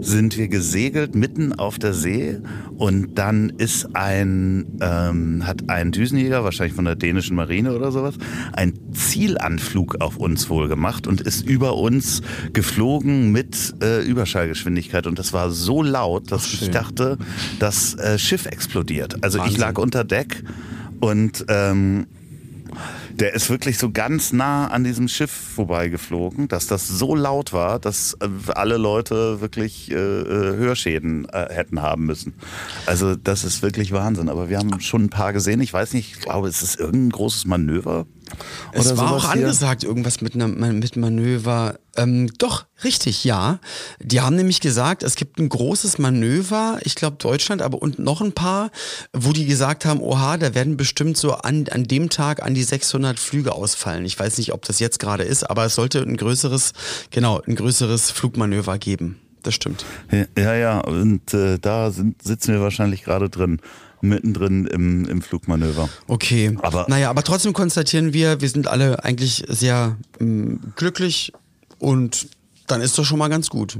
[0.00, 2.38] sind wir gesegelt mitten auf der See
[2.76, 8.14] und dann ist ein ähm, hat ein Düsenjäger wahrscheinlich von der dänischen Marine oder sowas
[8.52, 15.18] ein Zielanflug auf uns wohl gemacht und ist über uns geflogen mit äh, Überschallgeschwindigkeit und
[15.18, 17.18] das war so laut, dass ich dachte,
[17.58, 19.22] das äh, Schiff explodiert.
[19.22, 19.60] Also ich Wahnsinn.
[19.60, 20.42] lag unter Deck
[21.00, 22.06] und ähm,
[23.18, 27.78] der ist wirklich so ganz nah an diesem Schiff vorbeigeflogen, dass das so laut war,
[27.78, 32.34] dass äh, alle Leute wirklich äh, äh, Hörschäden äh, hätten haben müssen.
[32.84, 34.28] Also das ist wirklich Wahnsinn.
[34.28, 35.60] Aber wir haben schon ein paar gesehen.
[35.60, 38.06] Ich weiß nicht, ich glaube, es ist irgendein großes Manöver.
[38.72, 39.44] Es war auch hier.
[39.44, 41.78] angesagt, irgendwas mit, einer, mit Manöver.
[41.96, 43.60] Ähm, doch, richtig, ja.
[44.00, 48.20] Die haben nämlich gesagt, es gibt ein großes Manöver, ich glaube Deutschland, aber und noch
[48.20, 48.70] ein paar,
[49.12, 52.64] wo die gesagt haben, oha, da werden bestimmt so an, an dem Tag an die
[52.64, 54.04] 600 Flüge ausfallen.
[54.04, 56.72] Ich weiß nicht, ob das jetzt gerade ist, aber es sollte ein größeres,
[57.10, 59.20] genau, ein größeres Flugmanöver geben.
[59.44, 59.84] Das stimmt.
[60.36, 63.60] Ja, ja, und äh, da sind, sitzen wir wahrscheinlich gerade drin,
[64.00, 65.88] mittendrin im, im Flugmanöver.
[66.08, 66.56] Okay.
[66.62, 71.32] Aber- naja, aber trotzdem konstatieren wir, wir sind alle eigentlich sehr ähm, glücklich
[71.78, 72.26] und
[72.66, 73.78] dann ist das schon mal ganz gut.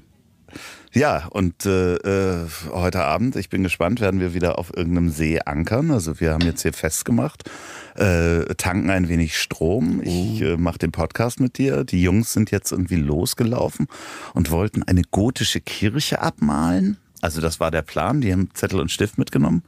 [0.97, 5.39] Ja, und äh, äh, heute Abend, ich bin gespannt, werden wir wieder auf irgendeinem See
[5.39, 5.91] ankern.
[5.91, 7.51] Also wir haben jetzt hier festgemacht,
[7.97, 10.01] äh, tanken ein wenig Strom.
[10.03, 11.85] Ich äh, mache den Podcast mit dir.
[11.85, 13.89] Die Jungs sind jetzt irgendwie losgelaufen
[14.33, 16.97] und wollten eine gotische Kirche abmalen.
[17.21, 18.23] Also das war der Plan.
[18.23, 19.65] Die haben Zettel und Stift mitgenommen.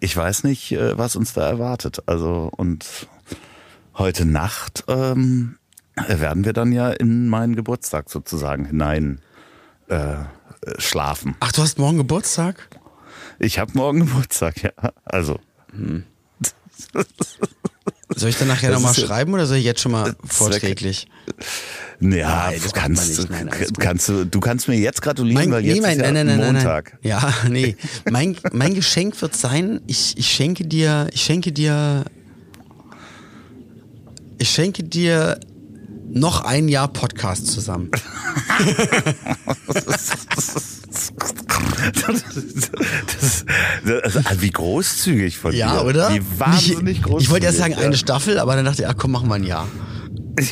[0.00, 2.02] Ich weiß nicht, äh, was uns da erwartet.
[2.06, 3.06] Also und
[3.94, 5.58] heute Nacht ähm,
[6.08, 9.20] werden wir dann ja in meinen Geburtstag sozusagen hinein
[9.86, 10.16] äh,
[10.78, 11.36] schlafen.
[11.40, 12.68] Ach, du hast morgen Geburtstag?
[13.38, 14.72] Ich habe morgen Geburtstag, ja.
[15.04, 15.38] Also,
[18.16, 21.08] Soll ich dann nachher nochmal schreiben oder soll ich jetzt schon mal vorträglich?
[22.00, 23.30] ja, Nein, kannst, nicht.
[23.30, 26.98] Nein, kannst du, du kannst mir jetzt gratulieren, weil jetzt ist ja Montag.
[27.02, 27.76] Ja, nee.
[28.10, 32.04] Mein, mein Geschenk wird sein, ich, ich schenke dir, ich schenke dir,
[34.38, 35.38] ich schenke dir
[36.10, 37.90] noch ein Jahr Podcast zusammen.
[42.06, 43.44] Das,
[43.84, 45.86] das, das, wie großzügig von Ja, dir.
[45.86, 46.14] oder?
[46.14, 47.24] Wie wahnsinnig ich, großzügig.
[47.26, 47.78] ich wollte erst sagen ja.
[47.78, 49.66] eine Staffel, aber dann dachte ich, ach komm, machen wir ein Jahr.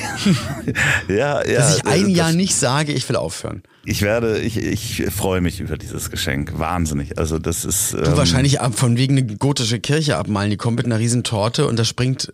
[1.08, 1.58] Ja, ja.
[1.58, 3.62] Dass ich ein das- Jahr nicht sage, ich will aufhören.
[3.84, 6.58] Ich werde, ich, ich freue mich über dieses Geschenk.
[6.58, 7.18] Wahnsinnig.
[7.18, 7.92] Also das ist.
[7.92, 10.50] Du ähm, wahrscheinlich ab, von wegen eine gotische Kirche abmalen.
[10.50, 12.32] Die kommt mit einer riesen Torte und da springt,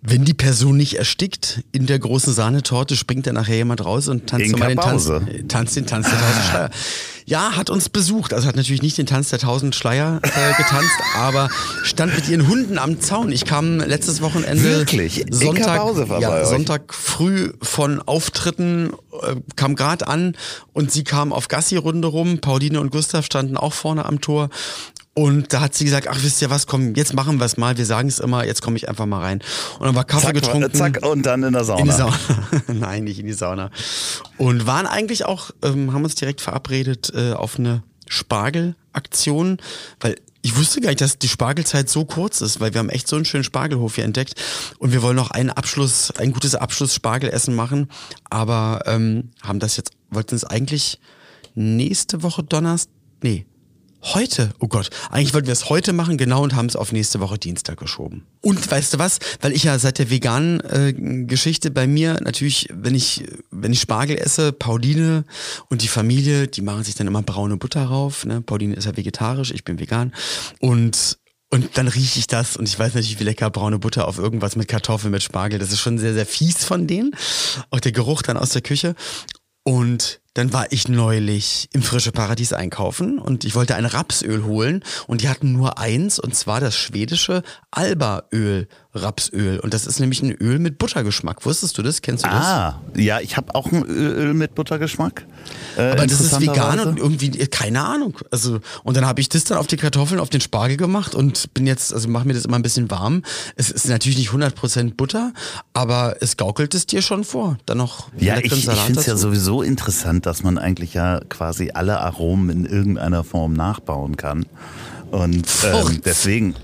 [0.00, 4.28] wenn die Person nicht erstickt in der großen Sahnetorte, springt dann nachher jemand raus und
[4.28, 6.70] tanzt nochmal den Tanz, äh, tanzt den Tanz der tausend Schleier.
[7.26, 8.32] Ja, hat uns besucht.
[8.32, 11.50] Also hat natürlich nicht den Tanz der tausend Schleier äh, getanzt, aber
[11.82, 13.32] stand mit ihren Hunden am Zaun.
[13.32, 15.26] Ich kam letztes Wochenende Wirklich?
[15.30, 15.82] Sonntag,
[16.20, 16.44] ja?
[16.46, 20.36] Sonntag früh von Auftritten, äh, kam grad an
[20.72, 22.38] und sie kam auf Gassi-Runde rum.
[22.38, 24.48] Pauline und Gustav standen auch vorne am Tor.
[25.18, 27.76] Und da hat sie gesagt, ach wisst ihr was, komm, jetzt machen wir es mal.
[27.76, 29.42] Wir sagen es immer, jetzt komme ich einfach mal rein.
[29.80, 30.72] Und dann war Kaffee zack, getrunken.
[30.72, 31.80] zack, und dann in der Sauna.
[31.80, 32.16] In die Sauna.
[32.68, 33.72] Nein, nicht in die Sauna.
[34.36, 39.58] Und waren eigentlich auch, ähm, haben uns direkt verabredet äh, auf eine Spargelaktion,
[39.98, 43.08] weil ich wusste gar nicht, dass die Spargelzeit so kurz ist, weil wir haben echt
[43.08, 44.40] so einen schönen Spargelhof hier entdeckt
[44.78, 47.88] und wir wollen noch einen Abschluss, ein gutes Abschluss-Spargelessen machen,
[48.30, 51.00] aber ähm, haben das jetzt, wollten es eigentlich
[51.56, 52.92] nächste Woche Donnerstag,
[53.24, 53.46] nee,
[54.02, 57.18] Heute, oh Gott, eigentlich wollten wir es heute machen, genau, und haben es auf nächste
[57.18, 58.26] Woche Dienstag geschoben.
[58.40, 59.18] Und weißt du was?
[59.40, 60.92] Weil ich ja seit der veganen äh,
[61.26, 65.24] Geschichte bei mir natürlich, wenn ich, wenn ich Spargel esse, Pauline
[65.68, 68.24] und die Familie, die machen sich dann immer braune Butter rauf.
[68.24, 68.40] Ne?
[68.40, 70.12] Pauline ist ja vegetarisch, ich bin vegan.
[70.60, 71.18] Und
[71.50, 74.54] und dann rieche ich das und ich weiß natürlich, wie lecker braune Butter auf irgendwas
[74.54, 75.58] mit Kartoffeln, mit Spargel.
[75.58, 77.12] Das ist schon sehr, sehr fies von denen.
[77.70, 78.94] Auch der Geruch dann aus der Küche.
[79.62, 84.84] Und dann war ich neulich im Frische Paradies einkaufen und ich wollte ein Rapsöl holen
[85.06, 88.68] und die hatten nur eins und zwar das schwedische Alba-Öl.
[88.94, 89.60] Rapsöl.
[89.60, 91.44] Und das ist nämlich ein Öl mit Buttergeschmack.
[91.44, 92.02] Wusstest du das?
[92.02, 92.44] Kennst du das?
[92.44, 95.26] Ah, ja, ich habe auch ein Öl mit Buttergeschmack.
[95.76, 98.18] Äh, Aber das ist vegan und irgendwie, keine Ahnung.
[98.30, 101.52] Also, und dann habe ich das dann auf die Kartoffeln, auf den Spargel gemacht und
[101.54, 103.22] bin jetzt, also mache mir das immer ein bisschen warm.
[103.56, 105.32] Es ist natürlich nicht 100% Butter,
[105.74, 107.58] aber es gaukelt es dir schon vor.
[107.66, 111.70] Dann noch Ja, ich, ich finde es ja sowieso interessant, dass man eigentlich ja quasi
[111.74, 114.46] alle Aromen in irgendeiner Form nachbauen kann.
[115.10, 116.54] Und ähm, deswegen,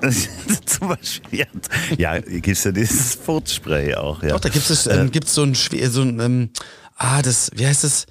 [0.66, 1.46] Zum Beispiel,
[1.96, 4.22] ja, gibt es ja dieses Furzspray auch.
[4.22, 4.30] Ja.
[4.30, 6.50] Doch, da gibt es ähm, gibt's so ein, so ein ähm,
[6.96, 8.06] ah, das, wie heißt das?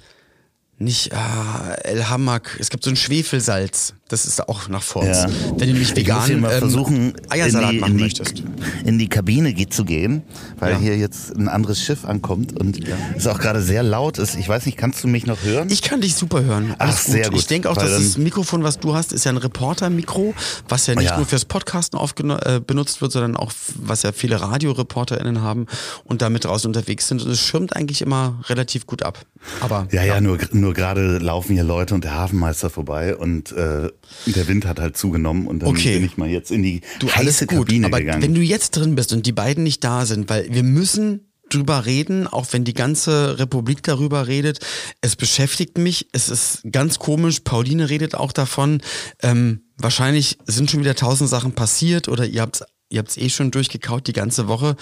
[0.78, 2.56] Nicht ah, El Hamak.
[2.58, 3.94] Es gibt so ein Schwefelsalz.
[4.08, 5.06] Das ist auch nach Force.
[5.24, 5.28] Ja.
[5.56, 8.42] Wenn du nicht vegan ich mal ähm, versuchen, Eiersalat in die, machen in die, möchtest.
[8.84, 10.22] In die Kabine zu gehen,
[10.58, 10.78] weil Ja.
[10.78, 12.78] hier jetzt ein anderes Schiff ankommt und
[13.16, 14.34] es auch gerade sehr laut ist.
[14.36, 15.70] Ich weiß nicht, kannst du mich noch hören?
[15.70, 16.74] Ich kann dich super hören.
[16.78, 17.12] Alles Ach, gut.
[17.14, 17.38] sehr gut.
[17.40, 20.34] Ich denke auch, dass das Mikrofon, was du hast, ist ja ein Reporter-Mikro,
[20.68, 21.16] was ja nicht Ja.
[21.16, 25.66] nur fürs Podcasten äh, benutzt wird, sondern auch, was ja viele RadioreporterInnen haben
[26.04, 27.22] und damit draußen unterwegs sind.
[27.22, 29.20] Und es schirmt eigentlich immer relativ gut ab.
[29.60, 33.88] Aber Ja, ja, nur, nur gerade laufen hier Leute und der Hafenmeister vorbei und äh,
[34.26, 35.94] der Wind hat halt zugenommen und dann Okay.
[35.94, 38.22] bin ich mal jetzt in die Du, heiße alles gut, Kabine aber gegangen.
[38.22, 41.84] wenn du jetzt drin bist und die beiden nicht da sind, weil wir müssen drüber
[41.86, 44.60] reden, auch wenn die ganze Republik darüber redet.
[45.02, 48.80] Es beschäftigt mich, es ist ganz komisch, Pauline redet auch davon.
[49.22, 53.50] Ähm, wahrscheinlich sind schon wieder tausend Sachen passiert oder ihr habt ihr habt's eh schon
[53.50, 54.76] durchgekaut die ganze Woche.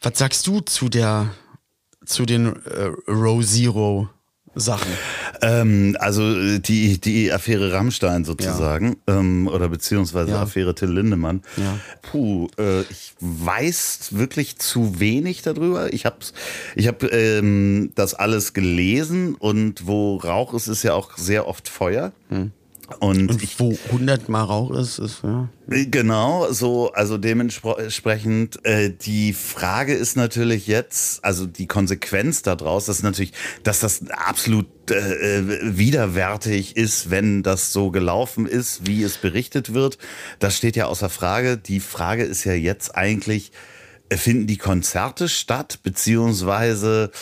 [0.00, 1.34] Was sagst du zu der
[2.06, 4.08] zu den äh, Row Zero
[4.54, 4.90] Sachen?
[5.42, 10.42] Ähm, also die, die Affäre Rammstein sozusagen, ähm, oder beziehungsweise Ja.
[10.42, 11.42] Affäre Till Lindemann.
[11.56, 11.78] Ja.
[12.02, 15.92] Puh, äh, ich weiß wirklich zu wenig darüber.
[15.92, 16.16] Ich habe
[16.74, 21.68] ich hab, ähm, das alles gelesen und wo Rauch ist, ist ja auch sehr oft
[21.68, 22.12] Feuer.
[22.28, 22.52] Hm.
[22.98, 25.48] Und, Und ich wo 100 Mal Rauch ist, ist ja.
[25.68, 33.04] Genau, so, also dementsprechend, äh, die Frage ist natürlich jetzt, also die Konsequenz daraus, ist
[33.04, 39.18] natürlich, dass das absolut äh, äh, widerwärtig ist, wenn das so gelaufen ist, wie es
[39.18, 39.98] berichtet wird.
[40.40, 41.56] Das steht ja außer Frage.
[41.56, 43.52] Die Frage ist ja jetzt eigentlich,
[44.08, 47.12] äh, finden die Konzerte statt, beziehungsweise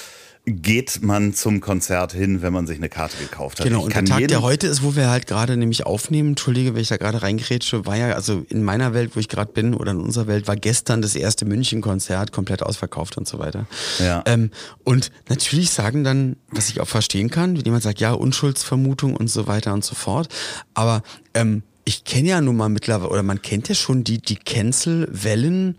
[0.50, 3.66] geht man zum Konzert hin, wenn man sich eine Karte gekauft hat?
[3.66, 6.82] Genau, und der Tag, der heute ist, wo wir halt gerade nämlich aufnehmen, entschuldige, wenn
[6.82, 9.92] ich da gerade reingrätsche, war ja, also in meiner Welt, wo ich gerade bin, oder
[9.92, 13.66] in unserer Welt, war gestern das erste München-Konzert komplett ausverkauft und so weiter.
[13.98, 14.22] Ja.
[14.26, 14.50] Ähm,
[14.84, 19.28] und natürlich sagen dann, was ich auch verstehen kann, wenn jemand sagt, ja, Unschuldsvermutung und
[19.28, 20.28] so weiter und so fort,
[20.74, 21.02] aber
[21.34, 25.78] ähm, ich kenne ja nun mal mittlerweile, oder man kennt ja schon die, die Cancel-Wellen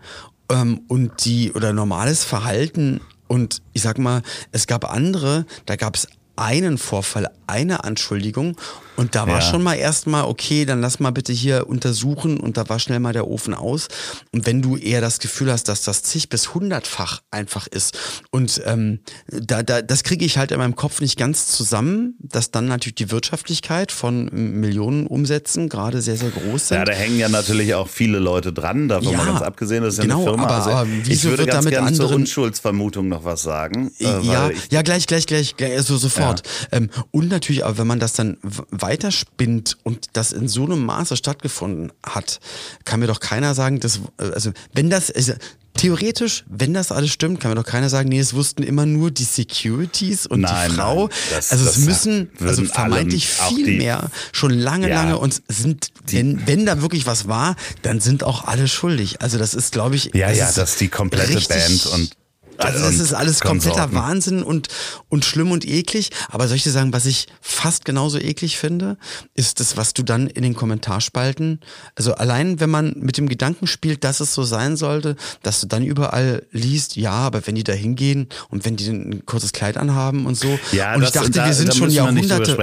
[0.50, 5.94] ähm, und die, oder normales Verhalten und ich sag mal, es gab andere, da gab
[5.94, 8.56] es einen Vorfall, eine Anschuldigung
[8.96, 9.40] und da war Ja.
[9.40, 13.12] schon mal erstmal, okay, dann lass mal bitte hier untersuchen und da war schnell mal
[13.14, 13.88] der Ofen aus.
[14.32, 17.96] Und wenn du eher das Gefühl hast, dass das zig bis hundertfach einfach ist
[18.30, 22.50] und ähm, da, da, das kriege ich halt in meinem Kopf nicht ganz zusammen, dass
[22.50, 26.76] dann natürlich die Wirtschaftlichkeit von Millionen Umsätzen gerade sehr, sehr groß sind.
[26.78, 29.94] Ja, da hängen ja natürlich auch viele Leute dran, davon Ja, mal ganz abgesehen, das
[29.94, 30.44] ist ja genau, eine Firma.
[30.44, 33.90] aber- also aber ich würde ganz damit gerne zur Unschuldsvermutung noch was sagen.
[33.98, 36.42] äh, ja, ja, gleich, gleich, gleich, gleich also sofort.
[36.72, 38.36] Ähm, und natürlich, aber wenn man das dann
[38.70, 42.38] weiterspinnt und das in so einem Maße stattgefunden hat,
[42.84, 45.32] kann mir doch keiner sagen, dass, also wenn das, also,
[45.76, 49.10] theoretisch, wenn das alles stimmt, kann mir doch keiner sagen, nee, es wussten immer nur
[49.10, 51.06] die Securities und Nein, die Frau.
[51.06, 54.96] nein, das- also es müssen, also vermeintlich viel die- mehr, schon lange, Ja.
[55.02, 59.22] lange und sind, wenn, wenn da wirklich was war, dann sind auch alle schuldig.
[59.22, 62.10] Also das ist, glaube ich, ja, das ja, ist das ist die komplette Band und
[62.60, 63.92] also das ist alles kompletter.
[63.92, 64.68] Wahnsinn und,
[65.08, 66.10] und schlimm und eklig.
[66.28, 68.96] Aber soll ich dir sagen, was ich fast genauso eklig finde,
[69.34, 71.60] ist das, was du dann in den Kommentarspalten,
[71.96, 75.66] also allein wenn man mit dem Gedanken spielt, dass es so sein sollte, dass du
[75.66, 79.76] dann überall liest, ja, aber wenn die da hingehen und wenn die ein kurzes Kleid
[79.76, 80.58] anhaben und so.
[80.72, 82.56] Ja, und ich das- dachte, da- wir sind schon wir Jahrhunderte,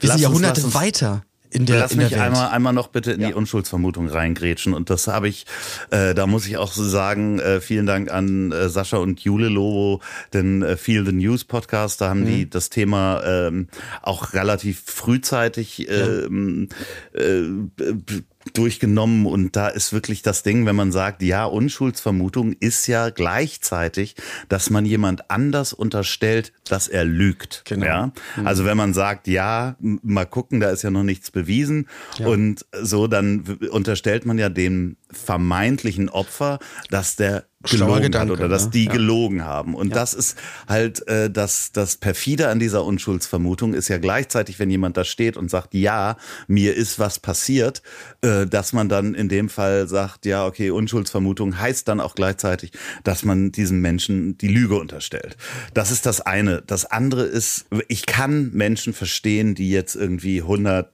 [0.00, 1.24] wir sind Jahrhunderte uns- weiter.
[1.52, 2.22] In der, Lass in der mich Welt.
[2.22, 3.28] einmal, einmal noch bitte in Ja.
[3.28, 4.72] die Unschuldsvermutung reingrätschen.
[4.74, 5.44] Und das habe ich,
[5.90, 9.48] äh, da muss ich auch so sagen, äh, vielen Dank an äh, Sascha und Jule
[9.48, 10.00] Lobo,
[10.32, 12.00] den äh, Feel the News Podcast.
[12.00, 12.26] Da haben Mhm.
[12.26, 13.68] die das Thema ähm,
[14.00, 16.68] auch relativ frühzeitig ähm,
[17.12, 18.22] äh, b-
[18.54, 24.16] durchgenommen und da ist wirklich das Ding, wenn man sagt, ja, Unschuldsvermutung ist ja gleichzeitig,
[24.48, 27.62] dass man jemand anders unterstellt, dass er lügt.
[27.64, 27.86] Genau.
[27.86, 28.12] Ja?
[28.44, 33.06] Also wenn man sagt, ja, mal gucken, da ist ja noch nichts bewiesen und so,
[33.06, 36.58] dann unterstellt man ja dem vermeintlichen Opfer,
[36.90, 38.70] dass der Schlauer gelogen Gedanke, hat oder dass ne?
[38.72, 38.92] die Ja.
[38.92, 39.74] gelogen haben.
[39.74, 40.36] Und das ist
[40.68, 45.36] halt äh, das, das perfide an dieser Unschuldsvermutung ist ja gleichzeitig, wenn jemand da steht
[45.36, 46.16] und sagt, ja,
[46.48, 47.82] mir ist was passiert,
[48.22, 52.72] äh, dass man dann in dem Fall sagt, ja, okay, Unschuldsvermutung heißt dann auch gleichzeitig,
[53.04, 55.36] dass man diesem Menschen die Lüge unterstellt.
[55.74, 56.62] Das ist das eine.
[56.66, 60.90] Das andere ist, ich kann Menschen verstehen, die jetzt irgendwie 100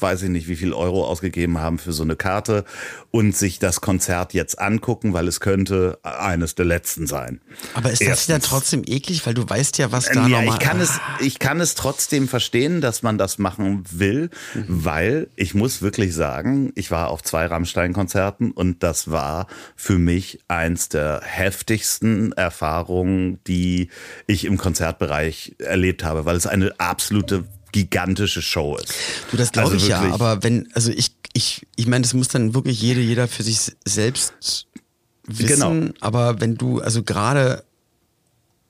[0.00, 2.64] weiß ich nicht, wie viel Euro ausgegeben haben für so eine Karte
[3.10, 7.40] und sich das Konzert jetzt angucken, weil es könnte eines der letzten sein.
[7.72, 8.26] Aber ist das Erstens.
[8.26, 10.48] dann trotzdem eklig, weil du weißt ja, was da ja, nochmal...
[10.48, 14.30] ich kann es, ich kann es trotzdem verstehen, dass man das machen will,
[14.68, 20.40] weil ich muss wirklich sagen, ich war auf zwei Rammstein-Konzerten und das war für mich
[20.48, 23.88] eins der heftigsten Erfahrungen, die
[24.26, 28.92] ich im Konzertbereich erlebt habe, weil es eine absolute gigantische Show ist.
[29.32, 32.28] Du, das glaube Also ich ja, aber wenn, also ich, ich, ich meine, das muss
[32.28, 34.66] dann wirklich jede, jeder für sich selbst
[35.26, 35.46] wissen,
[35.80, 35.92] Genau.
[36.00, 37.64] aber wenn du, also gerade,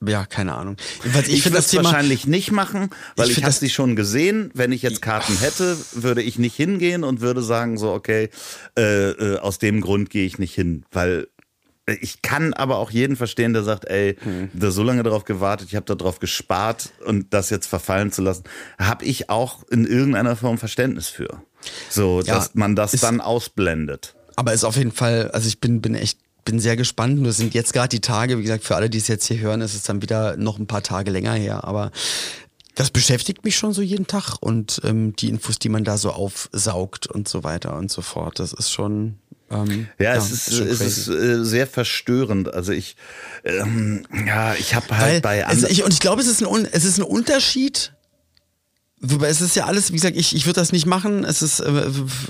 [0.05, 0.75] ja, keine Ahnung.
[1.03, 3.69] Jedenfalls, Ich, ich würde das Thema, wahrscheinlich nicht machen, weil Ich ich, habe das- sie
[3.69, 4.49] schon gesehen.
[4.55, 8.29] Wenn ich jetzt Karten hätte, würde ich nicht hingehen und würde sagen so, okay,
[8.77, 11.27] äh, äh, aus dem Grund gehe ich nicht hin, weil
[11.87, 14.49] ich kann aber auch jeden verstehen, der sagt, ey, Hm.
[14.53, 18.43] da so lange darauf gewartet, ich habe darauf gespart und das jetzt verfallen zu lassen,
[18.79, 21.41] habe ich auch in irgendeiner Form Verständnis für.
[21.89, 24.15] So, Ja, dass man das ist- dann ausblendet.
[24.35, 27.19] aber ist auf jeden Fall, also ich bin, bin echt, bin sehr gespannt.
[27.21, 29.61] Nur sind jetzt gerade die Tage, wie gesagt, für alle, die es jetzt hier hören,
[29.61, 31.91] ist es dann wieder noch ein paar Tage länger her, aber
[32.75, 36.11] das beschäftigt mich schon so jeden Tag und ähm, die Infos, die man da so
[36.11, 39.15] aufsaugt und so weiter und so fort, das ist schon.
[39.51, 42.53] Ähm, Ja, es ist, es ist äh, sehr verstörend.
[42.53, 42.95] Also ich,
[43.43, 46.67] ähm, ja, ich habe halt Weil, bei also ich, und ich glaube, es ist ein,
[46.71, 47.91] es ist ein Unterschied.
[49.01, 51.25] Wobei es ist ja alles, wie gesagt, ich, ich würde das nicht machen.
[51.25, 51.69] Es ist, äh,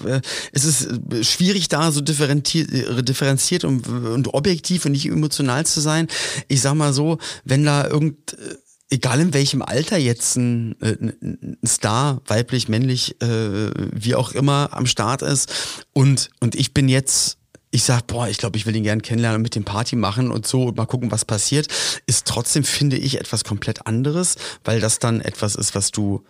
[0.06, 5.06] äh, es ist äh, schwierig, da so differenziert, äh, differenziert und, und objektiv und nicht
[5.06, 6.08] emotional zu sein.
[6.48, 8.56] Ich sag mal so, wenn da irgend, äh,
[8.90, 14.70] egal in welchem Alter jetzt ein, äh, ein Star, weiblich, männlich, äh, wie auch immer,
[14.72, 15.86] am Start ist.
[15.94, 17.38] Und, und ich bin jetzt
[17.72, 20.32] ich sag, boah, ich glaube, ich will ihn gern kennenlernen und mit dem Party machen
[20.32, 21.68] und so und mal gucken, was passiert,
[22.06, 26.24] ist trotzdem, finde ich, etwas komplett anderes, weil das dann etwas ist, was du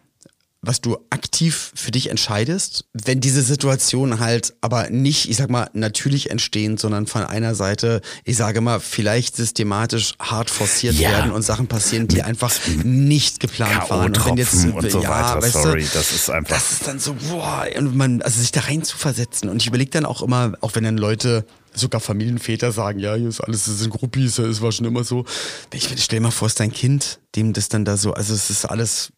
[0.68, 5.70] was du aktiv für dich entscheidest, wenn diese Situationen halt aber nicht, ich sag mal,
[5.74, 11.12] natürlich entstehen, sondern von einer Seite, ich sage mal, vielleicht systematisch hart forciert Ja.
[11.12, 12.52] werden und Sachen passieren, die einfach
[12.84, 14.08] nicht geplant waren.
[14.16, 15.42] Und wenn jetzt, und so ja, weiter.
[15.42, 16.56] weißt du, Sorry, das ist einfach.
[16.56, 19.50] das ist dann so, boah, und man, also sich da rein zu versetzen.
[19.50, 21.46] Und ich überlege dann auch immer, auch wenn dann Leute,
[21.78, 25.26] sogar Familienväter sagen, ja, hier ist alles, das sind Groupies, es war schon immer so.
[25.74, 28.50] Ich stell mal vor, es ist dein Kind, dem das dann da so, also es
[28.50, 29.12] ist alles,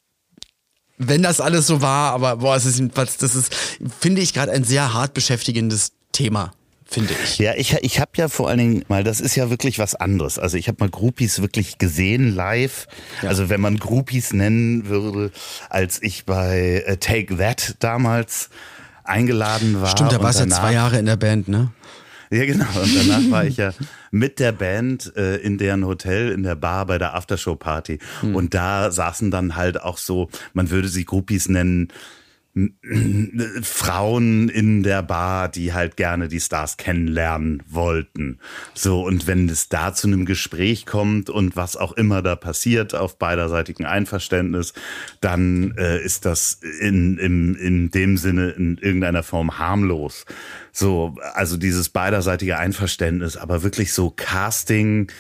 [0.98, 3.54] wenn das alles so war, aber boah, es ist das ist,
[4.00, 6.54] finde ich gerade ein sehr hart beschäftigendes Thema,
[6.86, 7.38] finde ich.
[7.38, 10.40] Ja, ich, ich habe ja vor allen Dingen mal, das ist ja wirklich was anderes.
[10.40, 12.88] Also ich habe mal Groupies wirklich gesehen live.
[13.22, 15.32] Also wenn man Groupies nennen würde,
[15.70, 18.50] als ich bei äh, Take That damals
[19.04, 19.90] eingeladen war.
[19.90, 21.72] Stimmt, da warst du ja zwei Jahre in der Band, ne?
[22.30, 22.66] Ja, genau.
[22.82, 23.72] Und danach war ich ja
[24.12, 28.00] mit der Band äh, in deren Hotel, in der Bar bei der Aftershow-Party.
[28.22, 28.36] Hm.
[28.36, 31.90] Und da saßen dann halt auch so, man würde sie Groupies nennen,
[33.62, 38.40] Frauen in der Bar, die halt gerne die Stars kennenlernen wollten.
[38.74, 42.96] So, und wenn es da zu einem Gespräch kommt und was auch immer da passiert
[42.96, 44.74] auf beiderseitigem Einverständnis,
[45.22, 50.26] dann äh, ist das in, in, in dem Sinne in irgendeiner Form harmlos.
[50.72, 55.12] So, also dieses beiderseitige Einverständnis, aber wirklich so Casting,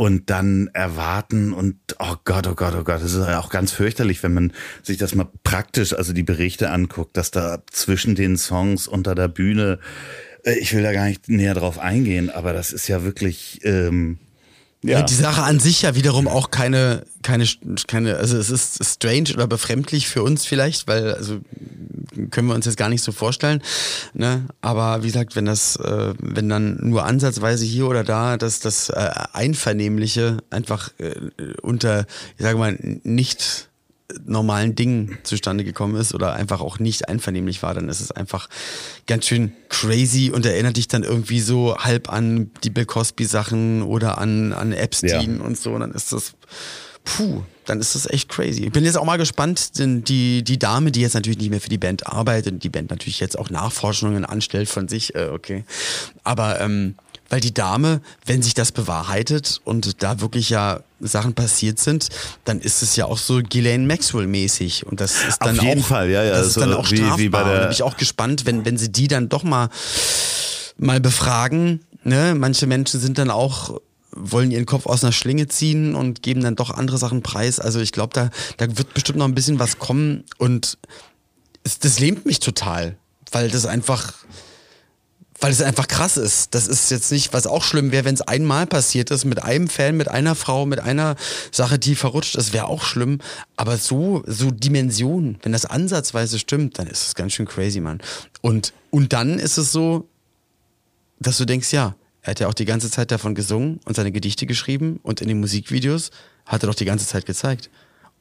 [0.00, 3.70] und dann erwarten und oh Gott, oh Gott, oh Gott, das ist ja auch ganz
[3.70, 8.38] fürchterlich, wenn man sich das mal praktisch, also die Berichte anguckt, dass da zwischen den
[8.38, 9.78] Songs unter der Bühne,
[10.42, 14.16] äh, ich will da gar nicht näher drauf eingehen, aber das ist ja wirklich, ähm,
[14.82, 15.02] Ja.
[15.02, 17.46] Die Sache an sich ja wiederum auch keine, keine,
[17.86, 21.40] keine, also es ist strange oder befremdlich für uns vielleicht, weil, also
[22.30, 23.62] können wir uns jetzt gar nicht so vorstellen.
[24.14, 24.46] Ne?
[24.62, 28.88] Aber wie gesagt, wenn das, äh, wenn dann nur ansatzweise hier oder da dass das
[28.88, 31.14] äh, Einvernehmliche einfach äh,
[31.60, 32.06] unter,
[32.38, 33.69] ich sage mal, nicht
[34.26, 38.48] normalen Dingen zustande gekommen ist oder einfach auch nicht einvernehmlich war, dann ist es einfach
[39.06, 43.82] ganz schön crazy und erinnert dich dann irgendwie so halb an die Bill Cosby Sachen
[43.82, 45.44] oder an, an Epstein Ja.
[45.44, 45.72] und so.
[45.72, 46.32] Und dann ist das,
[47.04, 48.64] puh, dann ist das echt crazy.
[48.64, 51.60] Ich bin jetzt auch mal gespannt, denn die, die Dame, die jetzt natürlich nicht mehr
[51.60, 55.28] für die Band arbeitet und die Band natürlich jetzt auch Nachforschungen anstellt von sich, äh,
[55.32, 55.64] okay.
[56.24, 56.94] Aber, ähm,
[57.30, 62.08] weil die Dame, wenn sich das bewahrheitet und da wirklich ja Sachen passiert sind,
[62.44, 64.84] dann ist es ja auch so Ghislaine Maxwell-mäßig.
[64.86, 66.90] Und das ist dann Auf jeden auch, Fall, ja, ja, Das ist so dann auch
[66.90, 67.18] wie- strafbar.
[67.18, 69.42] wie bei der- und da bin ich auch gespannt, wenn, wenn sie die dann doch
[69.44, 69.70] mal,
[70.76, 71.80] mal befragen.
[72.04, 72.34] Ne?
[72.34, 73.80] Manche Menschen sind dann auch
[74.12, 77.60] wollen ihren Kopf aus einer Schlinge ziehen und geben dann doch andere Sachen preis.
[77.60, 80.78] Also ich glaube, da, da wird bestimmt noch ein bisschen was kommen und
[81.62, 82.96] es, das lähmt mich total,
[83.30, 84.14] weil das einfach,
[85.40, 86.54] weil es einfach krass ist.
[86.54, 89.68] Das ist jetzt nicht, was auch schlimm wäre, wenn es einmal passiert ist, mit einem
[89.68, 91.16] Fan, mit einer Frau, mit einer
[91.50, 93.18] Sache, die verrutscht ist, wäre auch schlimm.
[93.56, 98.00] Aber so, so Dimensionen, wenn das ansatzweise stimmt, dann ist es ganz schön crazy, Mann.
[98.42, 100.08] Und, und dann ist es so,
[101.18, 104.12] dass du denkst, ja, er hat ja auch die ganze Zeit davon gesungen und seine
[104.12, 106.10] Gedichte geschrieben und in den Musikvideos
[106.44, 107.70] hat er doch die ganze Zeit gezeigt.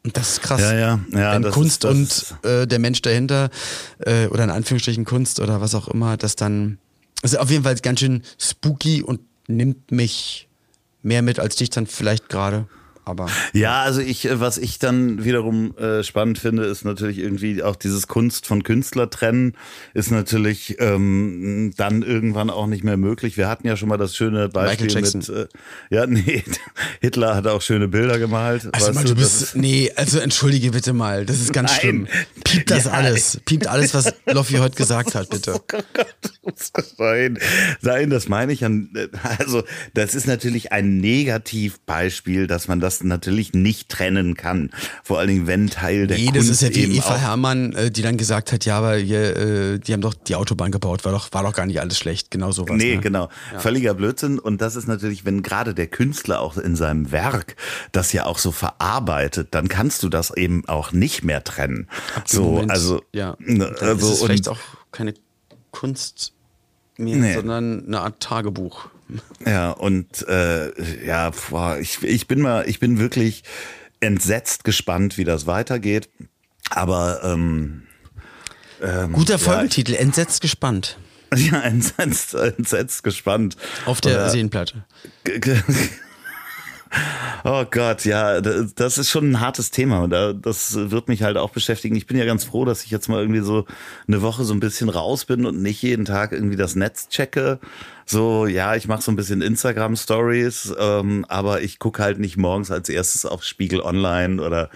[0.05, 0.61] Und das ist krass.
[0.61, 3.49] Ja, ja, ja, Wenn das Kunst und äh, der Mensch dahinter
[3.99, 6.77] äh, oder in Anführungsstrichen Kunst oder was auch immer, das dann
[7.23, 10.47] ist auf jeden Fall ganz schön spooky und nimmt mich
[11.01, 12.67] mehr mit als dich dann vielleicht gerade.
[13.09, 17.63] Aber Ja, also ich, äh, was ich dann wiederum äh, spannend finde, ist natürlich irgendwie
[17.63, 19.53] auch dieses Kunst von Künstler trennen,
[19.93, 23.35] ist natürlich ähm, dann irgendwann auch nicht mehr möglich.
[23.37, 25.47] Wir hatten ja schon mal das schöne Beispiel mit, äh,
[25.89, 26.43] ja, nee,
[27.01, 28.67] Hitler hat auch schöne Bilder gemalt.
[28.73, 31.79] Also mal, du bist, ist- nee, also entschuldige bitte mal, das ist ganz Nein.
[31.79, 32.07] schlimm.
[32.43, 32.91] Piept das Ja.
[32.91, 35.59] alles, piept alles, was Loffi heute gesagt hat, bitte.
[36.51, 37.37] Oh Gott, nein,
[37.81, 38.65] nein, das meine ich.
[38.65, 38.89] an-
[39.37, 44.71] Also, das ist natürlich ein Negativbeispiel, dass man das natürlich nicht trennen kann.
[45.03, 47.17] Vor allen Dingen, wenn Teil der Nee, das Kunst ist ja wie eben Eva auch
[47.17, 50.71] Hermann, äh, die dann gesagt hat, ja, aber hier, äh, die haben doch die Autobahn
[50.71, 52.75] gebaut, war doch, war doch gar nicht alles schlecht, genau sowas.
[52.77, 53.01] Nee, ne?
[53.01, 53.29] genau.
[53.57, 54.39] Völliger Blödsinn.
[54.39, 57.55] Und das ist natürlich, wenn gerade der Künstler auch in seinem Werk
[57.91, 61.87] das ja auch so verarbeitet, dann kannst du das eben auch nicht mehr trennen.
[62.15, 64.59] Ab So, Moment, also, ja, ne, also ist vielleicht auch
[64.91, 65.13] keine
[65.71, 66.33] Kunst
[66.97, 67.33] mehr, Nee.
[67.35, 68.89] sondern eine Art Tagebuch.
[69.45, 73.43] Ja, und äh, ja, boah, ich, ich bin mal, ich bin wirklich
[73.99, 76.09] entsetzt gespannt, wie das weitergeht.
[76.69, 77.83] Aber ähm,
[78.81, 80.97] ähm, Guter ja, Folgentitel, entsetzt gespannt.
[81.35, 83.55] Ja, entsetzt, entsetzt gespannt.
[83.85, 84.83] Auf der Seenplatte.
[87.43, 91.51] Oh Gott, ja, da- das ist schon ein hartes Thema das wird mich halt auch
[91.51, 91.95] beschäftigen.
[91.95, 93.65] Ich bin ja ganz froh, dass ich jetzt mal irgendwie so
[94.07, 97.59] eine Woche so ein bisschen raus bin und nicht jeden Tag irgendwie das Netz checke.
[98.05, 102.37] So, ja, ich mache so ein bisschen Instagram Stories, ähm, aber ich gucke halt nicht
[102.37, 104.69] morgens als erstes auf Spiegel Online oder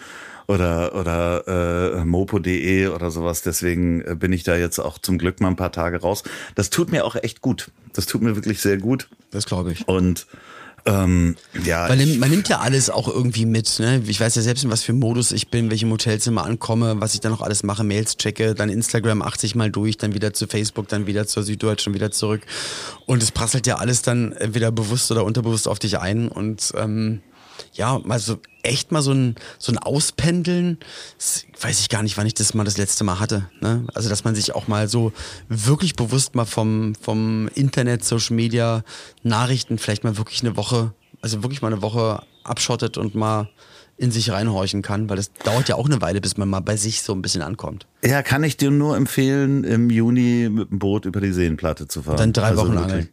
[0.48, 3.42] oder oder äh, mopo.de oder sowas.
[3.42, 6.24] Deswegen äh, bin ich da jetzt auch zum Glück mal ein paar Tage raus.
[6.56, 7.72] Das tut mir auch echt gut.
[7.94, 9.88] Das tut mir wirklich sehr gut Das glaube ich.
[9.88, 10.28] und
[10.86, 13.80] ähm, ja, Weil man nimmt ja alles auch irgendwie mit.
[13.80, 14.02] Ne?
[14.06, 17.22] Ich weiß ja selbst, in was für Modus ich bin, welchem Hotelzimmer ankomme, was ich
[17.22, 20.90] dann noch alles mache, Mails checke, dann Instagram 80 Mal durch, dann wieder zu Facebook,
[20.90, 22.42] dann wieder zur Süddeutschen, wieder zurück.
[23.06, 26.28] Und es prasselt ja alles dann entweder bewusst oder unterbewusst auf dich ein.
[26.28, 27.22] Und ähm,
[27.74, 30.78] ja, mal so echt mal so ein, so ein Auspendeln,
[31.18, 33.50] das weiß ich gar nicht, wann ich das mal das letzte Mal hatte.
[33.62, 33.86] Ne?
[33.94, 35.12] Also, dass man sich auch mal so
[35.50, 38.84] wirklich bewusst mal vom, vom Internet, Social Media,
[39.24, 43.50] Nachrichten vielleicht mal wirklich eine Woche, also wirklich mal eine Woche abschottet und mal
[43.98, 46.76] in sich reinhorchen kann, weil das dauert ja auch eine Weile, bis man mal bei
[46.78, 47.86] sich so ein bisschen ankommt.
[48.04, 52.02] ja, kann ich dir nur empfehlen, im Juni mit dem Boot über die Seenplatte zu
[52.04, 52.18] fahren.
[52.18, 52.92] Dann drei Also Wochen wirklich.
[52.92, 53.10] angeln.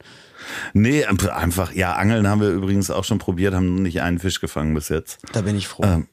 [0.72, 4.74] Nee, einfach, ja, Angeln haben wir übrigens auch schon probiert, haben nicht einen Fisch gefangen
[4.74, 5.18] bis jetzt.
[5.32, 5.84] Da bin ich froh.
[5.84, 6.06] Ähm,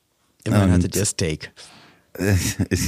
[0.43, 1.51] Immerhin hattet ihr Steak.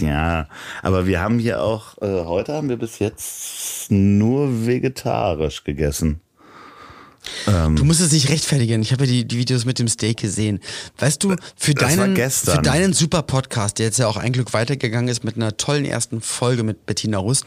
[0.02, 0.48] Ja,
[0.82, 6.20] aber wir haben hier auch, äh, heute haben wir bis jetzt nur vegetarisch gegessen.
[7.46, 8.82] Du musst es nicht rechtfertigen.
[8.82, 10.60] Ich habe ja die, die Videos mit dem Steak gesehen.
[10.98, 15.10] Weißt du, für deinen, für deinen super Podcast, der jetzt ja auch ein Glück weitergegangen
[15.10, 17.46] ist mit einer tollen ersten Folge mit Bettina Rust,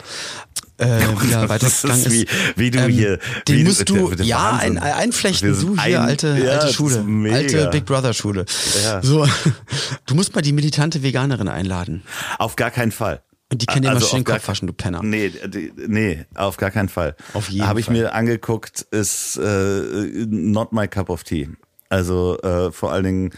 [0.83, 2.27] äh, wieder weitergegangen ist wie,
[2.57, 3.19] wie du ähm, hier.
[3.49, 5.59] Den wie musst du, der- ja, ein, einflechten.
[5.61, 7.05] Du hier, ein- alte, ja, alte Schule.
[7.33, 8.45] Alte Big Brother Schule.
[8.85, 9.03] Ja.
[9.03, 9.27] So,
[10.07, 12.03] du musst mal die militante Veganerin einladen.
[12.39, 13.23] Auf gar keinen Fall.
[13.51, 15.03] Und die kann dir mal Also schön den auf gar Kopf waschen, du Penner.
[15.03, 15.31] Nee,
[15.87, 17.17] nee, auf gar keinen Fall.
[17.35, 17.95] Auf jeden Habe ich Fall.
[17.97, 19.83] mir angeguckt, ist äh,
[20.27, 21.49] not my cup of tea.
[21.91, 23.31] Also äh, vor allen Dingen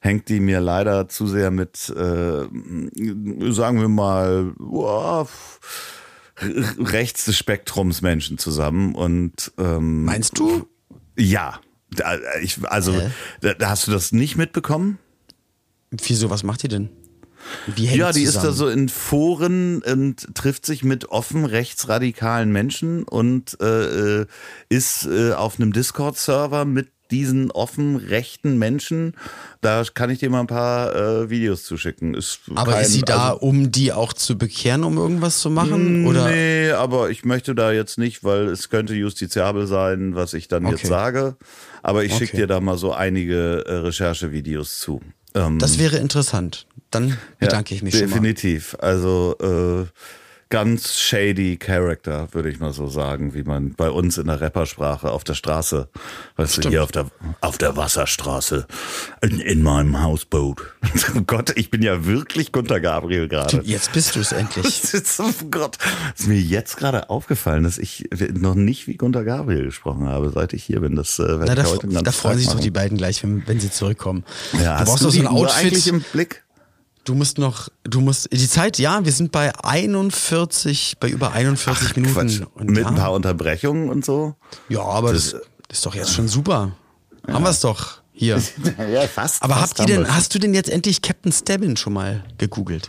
[0.00, 2.42] hängt die mir leider zu sehr mit, äh,
[3.52, 5.26] sagen wir mal, r-
[6.42, 8.94] rechts des Spektrums Menschen zusammen.
[8.94, 10.68] Und ähm, Meinst du?
[11.16, 13.00] ja, da, ich, also
[13.40, 14.98] da, da hast du das nicht mitbekommen?
[15.90, 16.88] Wieso, was macht die denn?
[17.76, 18.56] Ja, die ist da zusammen?
[18.56, 24.26] so in Foren und trifft sich mit offen rechtsradikalen Menschen und äh, äh,
[24.68, 29.14] ist äh, auf einem Discord-Server mit diesen offen rechten Menschen.
[29.60, 32.14] Da kann ich dir mal ein paar äh, Videos zuschicken.
[32.14, 35.50] Ist Aber kein- ist sie da, also- um die auch zu bekehren, um irgendwas zu
[35.50, 36.06] machen?
[36.06, 36.28] Oder?
[36.28, 40.64] Nee, aber ich möchte da jetzt nicht, weil es könnte justiziabel sein, was ich dann
[40.66, 40.88] jetzt Okay.
[40.88, 41.36] sage.
[41.84, 42.36] Aber ich schicke Okay.
[42.38, 45.00] dir da mal so einige äh, Recherchevideos zu.
[45.34, 46.66] Ähm, Das wäre interessant.
[46.90, 48.16] Dann bedanke ich mich schon mal.
[48.16, 48.76] Definitiv.
[48.80, 49.86] Also äh,
[50.52, 55.10] ganz shady Character, würde ich mal so sagen, wie man bei uns in der Rappersprache
[55.10, 55.88] auf der Straße,
[56.36, 57.06] weißt du, hier auf der,
[57.40, 58.66] auf der Wasserstraße,
[59.22, 60.60] in, in meinem Hausboot.
[61.16, 63.60] Oh Gott, ich bin ja wirklich Gunter Gabriel gerade.
[63.64, 64.82] Jetzt bist du es endlich.
[65.18, 65.78] Oh Gott,
[66.16, 70.52] ist mir jetzt gerade aufgefallen, dass ich noch nicht wie Gunter Gabriel gesprochen habe, seit
[70.52, 70.96] ich hier bin.
[70.96, 72.98] Das äh, werde Na, da, ich heute den ganzen da freuen sich doch die beiden
[72.98, 74.24] gleich, wenn, wenn sie zurückkommen.
[74.52, 75.92] Ja, du hast brauchst du so ein Uhr eigentlich Outfit.
[75.92, 76.44] im Blick?
[77.04, 81.96] Du musst noch, du musst, die Zeit, ja, wir sind bei 41, bei über 41
[81.96, 82.14] Minuten.
[82.14, 82.40] Quatsch.
[82.54, 84.36] Und Mit ja, ein paar Unterbrechungen und so.
[84.68, 86.72] ja, aber das, Das- ist doch jetzt schon super.
[87.26, 88.40] Haben wir es doch hier.
[88.92, 89.42] Ja, fast.
[89.42, 92.88] Aber fast habt ihr denn, hast du denn jetzt endlich Captain Stabbin schon mal gegoogelt?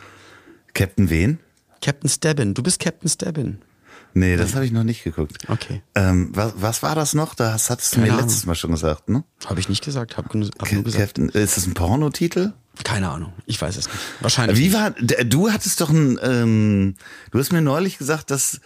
[0.74, 1.40] Captain wen?
[1.82, 3.60] Captain Stabbin, du bist Captain Stabbin.
[4.14, 5.38] Nee, das habe ich noch nicht geguckt.
[5.48, 5.82] Okay.
[5.96, 7.36] Ähm, was, was war das noch?
[7.36, 8.28] Das hattest du Keine mir Ahnung.
[8.28, 9.24] letztes Mal schon gesagt, ne?
[9.46, 11.16] Habe ich nicht gesagt, habe hab nur gesagt.
[11.16, 12.54] Captain, ist das ein Pornotitel?
[12.84, 13.98] Keine Ahnung, ich weiß es nicht.
[14.20, 14.58] Wahrscheinlich.
[14.58, 16.96] Wie war, du hattest doch ein, ähm,
[17.32, 18.62] du hast mir neulich gesagt, dass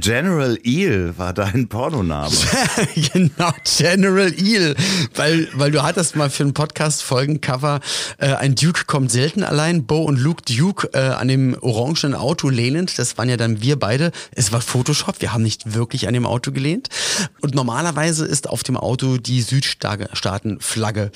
[0.00, 2.34] General Eel war dein Pornoname.
[3.12, 4.74] genau, General Eel.
[5.14, 7.80] Weil, weil du hattest mal für einen Podcast-Folgencover
[8.16, 12.48] äh, ein Duke kommt selten allein, Bo und Luke Duke äh, an dem orangenen Auto
[12.48, 12.98] lehnend.
[12.98, 14.12] Das waren ja dann wir beide.
[14.34, 16.88] Es war Photoshop, wir haben nicht wirklich an dem Auto gelehnt.
[17.42, 21.10] Und normalerweise ist auf dem Auto die Südstaaten-Flagge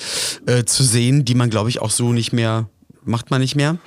[0.46, 2.68] äh, zu sehen, die man, glaube ich, auch so nicht mehr,
[3.04, 3.78] macht man nicht mehr.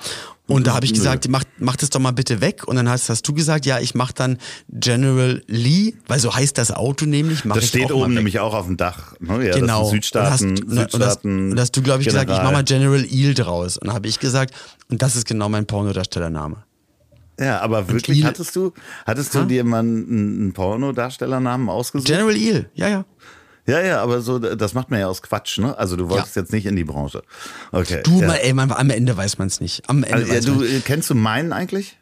[0.50, 2.66] Und da habe ich gesagt, mach, mach das doch mal bitte weg.
[2.66, 4.38] Und dann hast, hast du gesagt, ja, ich mach dann
[4.68, 7.44] General Lee, weil so heißt das Auto nämlich.
[7.44, 9.14] Mach Das steht oben nämlich auch auf dem Dach.
[9.20, 9.46] Ne?
[9.46, 9.82] Ja, genau.
[9.82, 11.52] Das Südstaaten, und hast, und hast, Südstaaten.
[11.52, 12.44] und hast du, glaube ich, gesagt, ich General.
[12.44, 13.78] mach mal General Eel draus.
[13.78, 14.54] Und habe ich gesagt,
[14.90, 16.56] und das ist genau mein Pornodarstellername.
[17.38, 18.72] Ja, aber wirklich Eel- hattest du,
[19.06, 19.44] hattest du Ha?
[19.44, 20.06] dir mal einen,
[20.40, 22.06] einen Pornodarstellernamen ausgesucht?
[22.06, 23.04] General Eel, ja, ja.
[23.70, 25.76] Ja, ja, aber so, das macht man ja aus Quatsch, ne?
[25.78, 27.22] Also du wolltest jetzt nicht in die Branche.
[27.72, 28.02] Okay.
[28.02, 28.26] Du, ja.
[28.26, 29.88] mal, ey, man, am Ende weiß man es nicht.
[29.88, 31.96] Am Ende Also, ja, du, man äh, kennst du meinen eigentlich?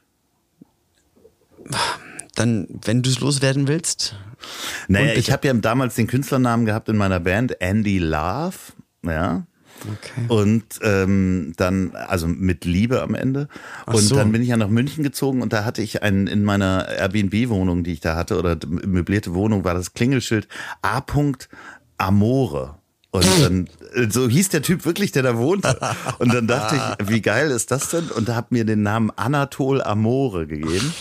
[2.34, 4.14] Dann, wenn du es loswerden willst.
[4.86, 8.56] Naja, ich habe ja damals den Künstlernamen gehabt in meiner Band, Andy Love.
[9.02, 9.46] Ja.
[9.80, 10.24] Okay.
[10.28, 13.48] Und ähm, dann, also mit Liebe am Ende.
[13.86, 14.16] Ach Und so.
[14.16, 17.84] dann bin ich ja nach München gezogen und da hatte ich einen in meiner Airbnb-Wohnung,
[17.84, 20.48] die ich da hatte, oder möblierte Wohnung, war das Klingelschild
[20.82, 21.02] A.
[21.98, 22.77] Amore.
[23.10, 23.68] Und dann,
[24.10, 25.78] so hieß der Typ wirklich, der da wohnte.
[26.18, 28.04] Und dann dachte ich, wie geil ist das denn?
[28.10, 30.92] Und da hab mir den Namen Anatol Amore gegeben.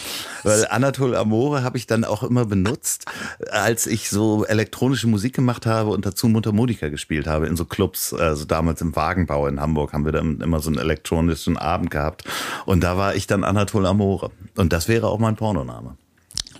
[0.43, 3.05] Weil Anatol Amore habe ich dann auch immer benutzt,
[3.51, 8.13] als ich so elektronische Musik gemacht habe und dazu Mundharmonika gespielt habe in so Clubs.
[8.13, 12.23] Also damals im Wagenbau in Hamburg haben wir dann immer so einen elektronischen Abend gehabt.
[12.65, 14.31] Und da war ich dann Anatol Amore.
[14.55, 15.97] Und das wäre auch mein Pornoname.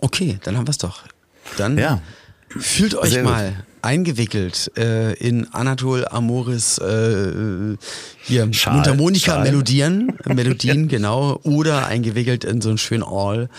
[0.02, 1.04] Okay, dann haben wir es doch.
[1.56, 2.02] Dann Ja.
[2.50, 3.32] fühlt euch Sehr gut.
[3.82, 7.78] Eingewickelt äh, in Anatol Amoris äh,
[8.24, 8.74] hier Schal.
[8.76, 9.44] Mundharmonika Schal.
[9.44, 13.50] Melodien, Melodien genau, oder eingewickelt in so einen schönen All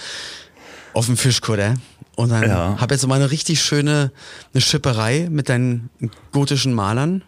[0.94, 1.74] auf dem Fischkutter.
[2.16, 2.76] Und dann Ja.
[2.80, 4.10] hab jetzt mal eine richtig schöne
[4.52, 5.88] eine Schipperei mit deinen
[6.32, 7.22] gotischen Malern.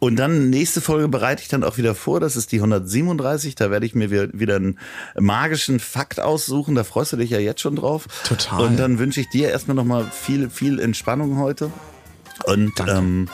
[0.00, 2.18] Und dann nächste Folge bereite ich dann auch wieder vor.
[2.18, 3.54] Das ist die 137.
[3.54, 4.78] Da werde ich mir wieder- wieder einen
[5.18, 6.74] magischen Fakt aussuchen.
[6.74, 8.06] Da freust du dich ja jetzt schon drauf.
[8.26, 8.60] Total.
[8.62, 11.70] Und dann wünsche ich dir erstmal nochmal viel, viel Entspannung heute.
[12.46, 13.28] Und ähm,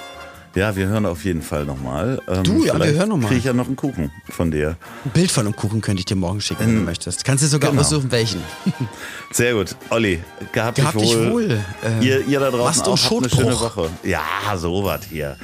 [0.55, 2.21] ja, wir hören auf jeden Fall nochmal.
[2.29, 3.29] Ähm, Du, ja, wir hören noch mal.
[3.29, 4.77] Kriege ich ja noch einen Kuchen von dir.
[5.05, 7.25] Ein Bild von einem Kuchen könnte ich dir morgen schicken, wenn du möchtest.
[7.25, 7.83] Kannst dir sogar genau.
[7.83, 8.43] aussuchen, welchen.
[9.31, 9.77] Sehr gut.
[9.91, 10.23] Olli,
[10.53, 11.31] gehabt, Gehabt dich dich wohl.
[11.31, 11.61] wohl.
[11.85, 13.61] Äh, ihr, ihr da draußen du auch habt eine schöne?
[13.61, 13.91] Woche.
[14.03, 14.23] Ja,
[14.57, 15.37] sowas hier.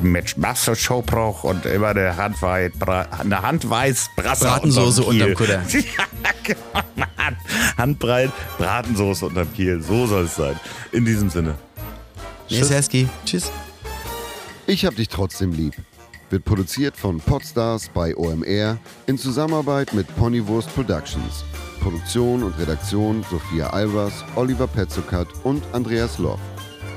[0.00, 2.72] Mit Masse Showbruch und immer eine Handweit,
[3.18, 5.56] eine Handweiß Brasse Bratensoße unterm unterm Kiel.
[5.62, 5.78] Kutter.
[6.24, 7.06] ja, genau.
[7.16, 7.36] Hand-
[7.78, 9.82] Handbreit, Bratensoße unterm Kiel.
[9.82, 10.58] So soll es sein.
[10.92, 11.54] In diesem Sinne.
[12.50, 13.08] Nee, Sersky.
[13.24, 13.50] Tschüss.
[14.66, 15.74] Ich hab dich trotzdem lieb.
[16.30, 21.44] Wird produziert von Podstars bei OMR in Zusammenarbeit mit Ponywurst Productions.
[21.80, 26.38] Produktion und Redaktion Sophia Albers, Oliver Petzokat und Andreas Loff.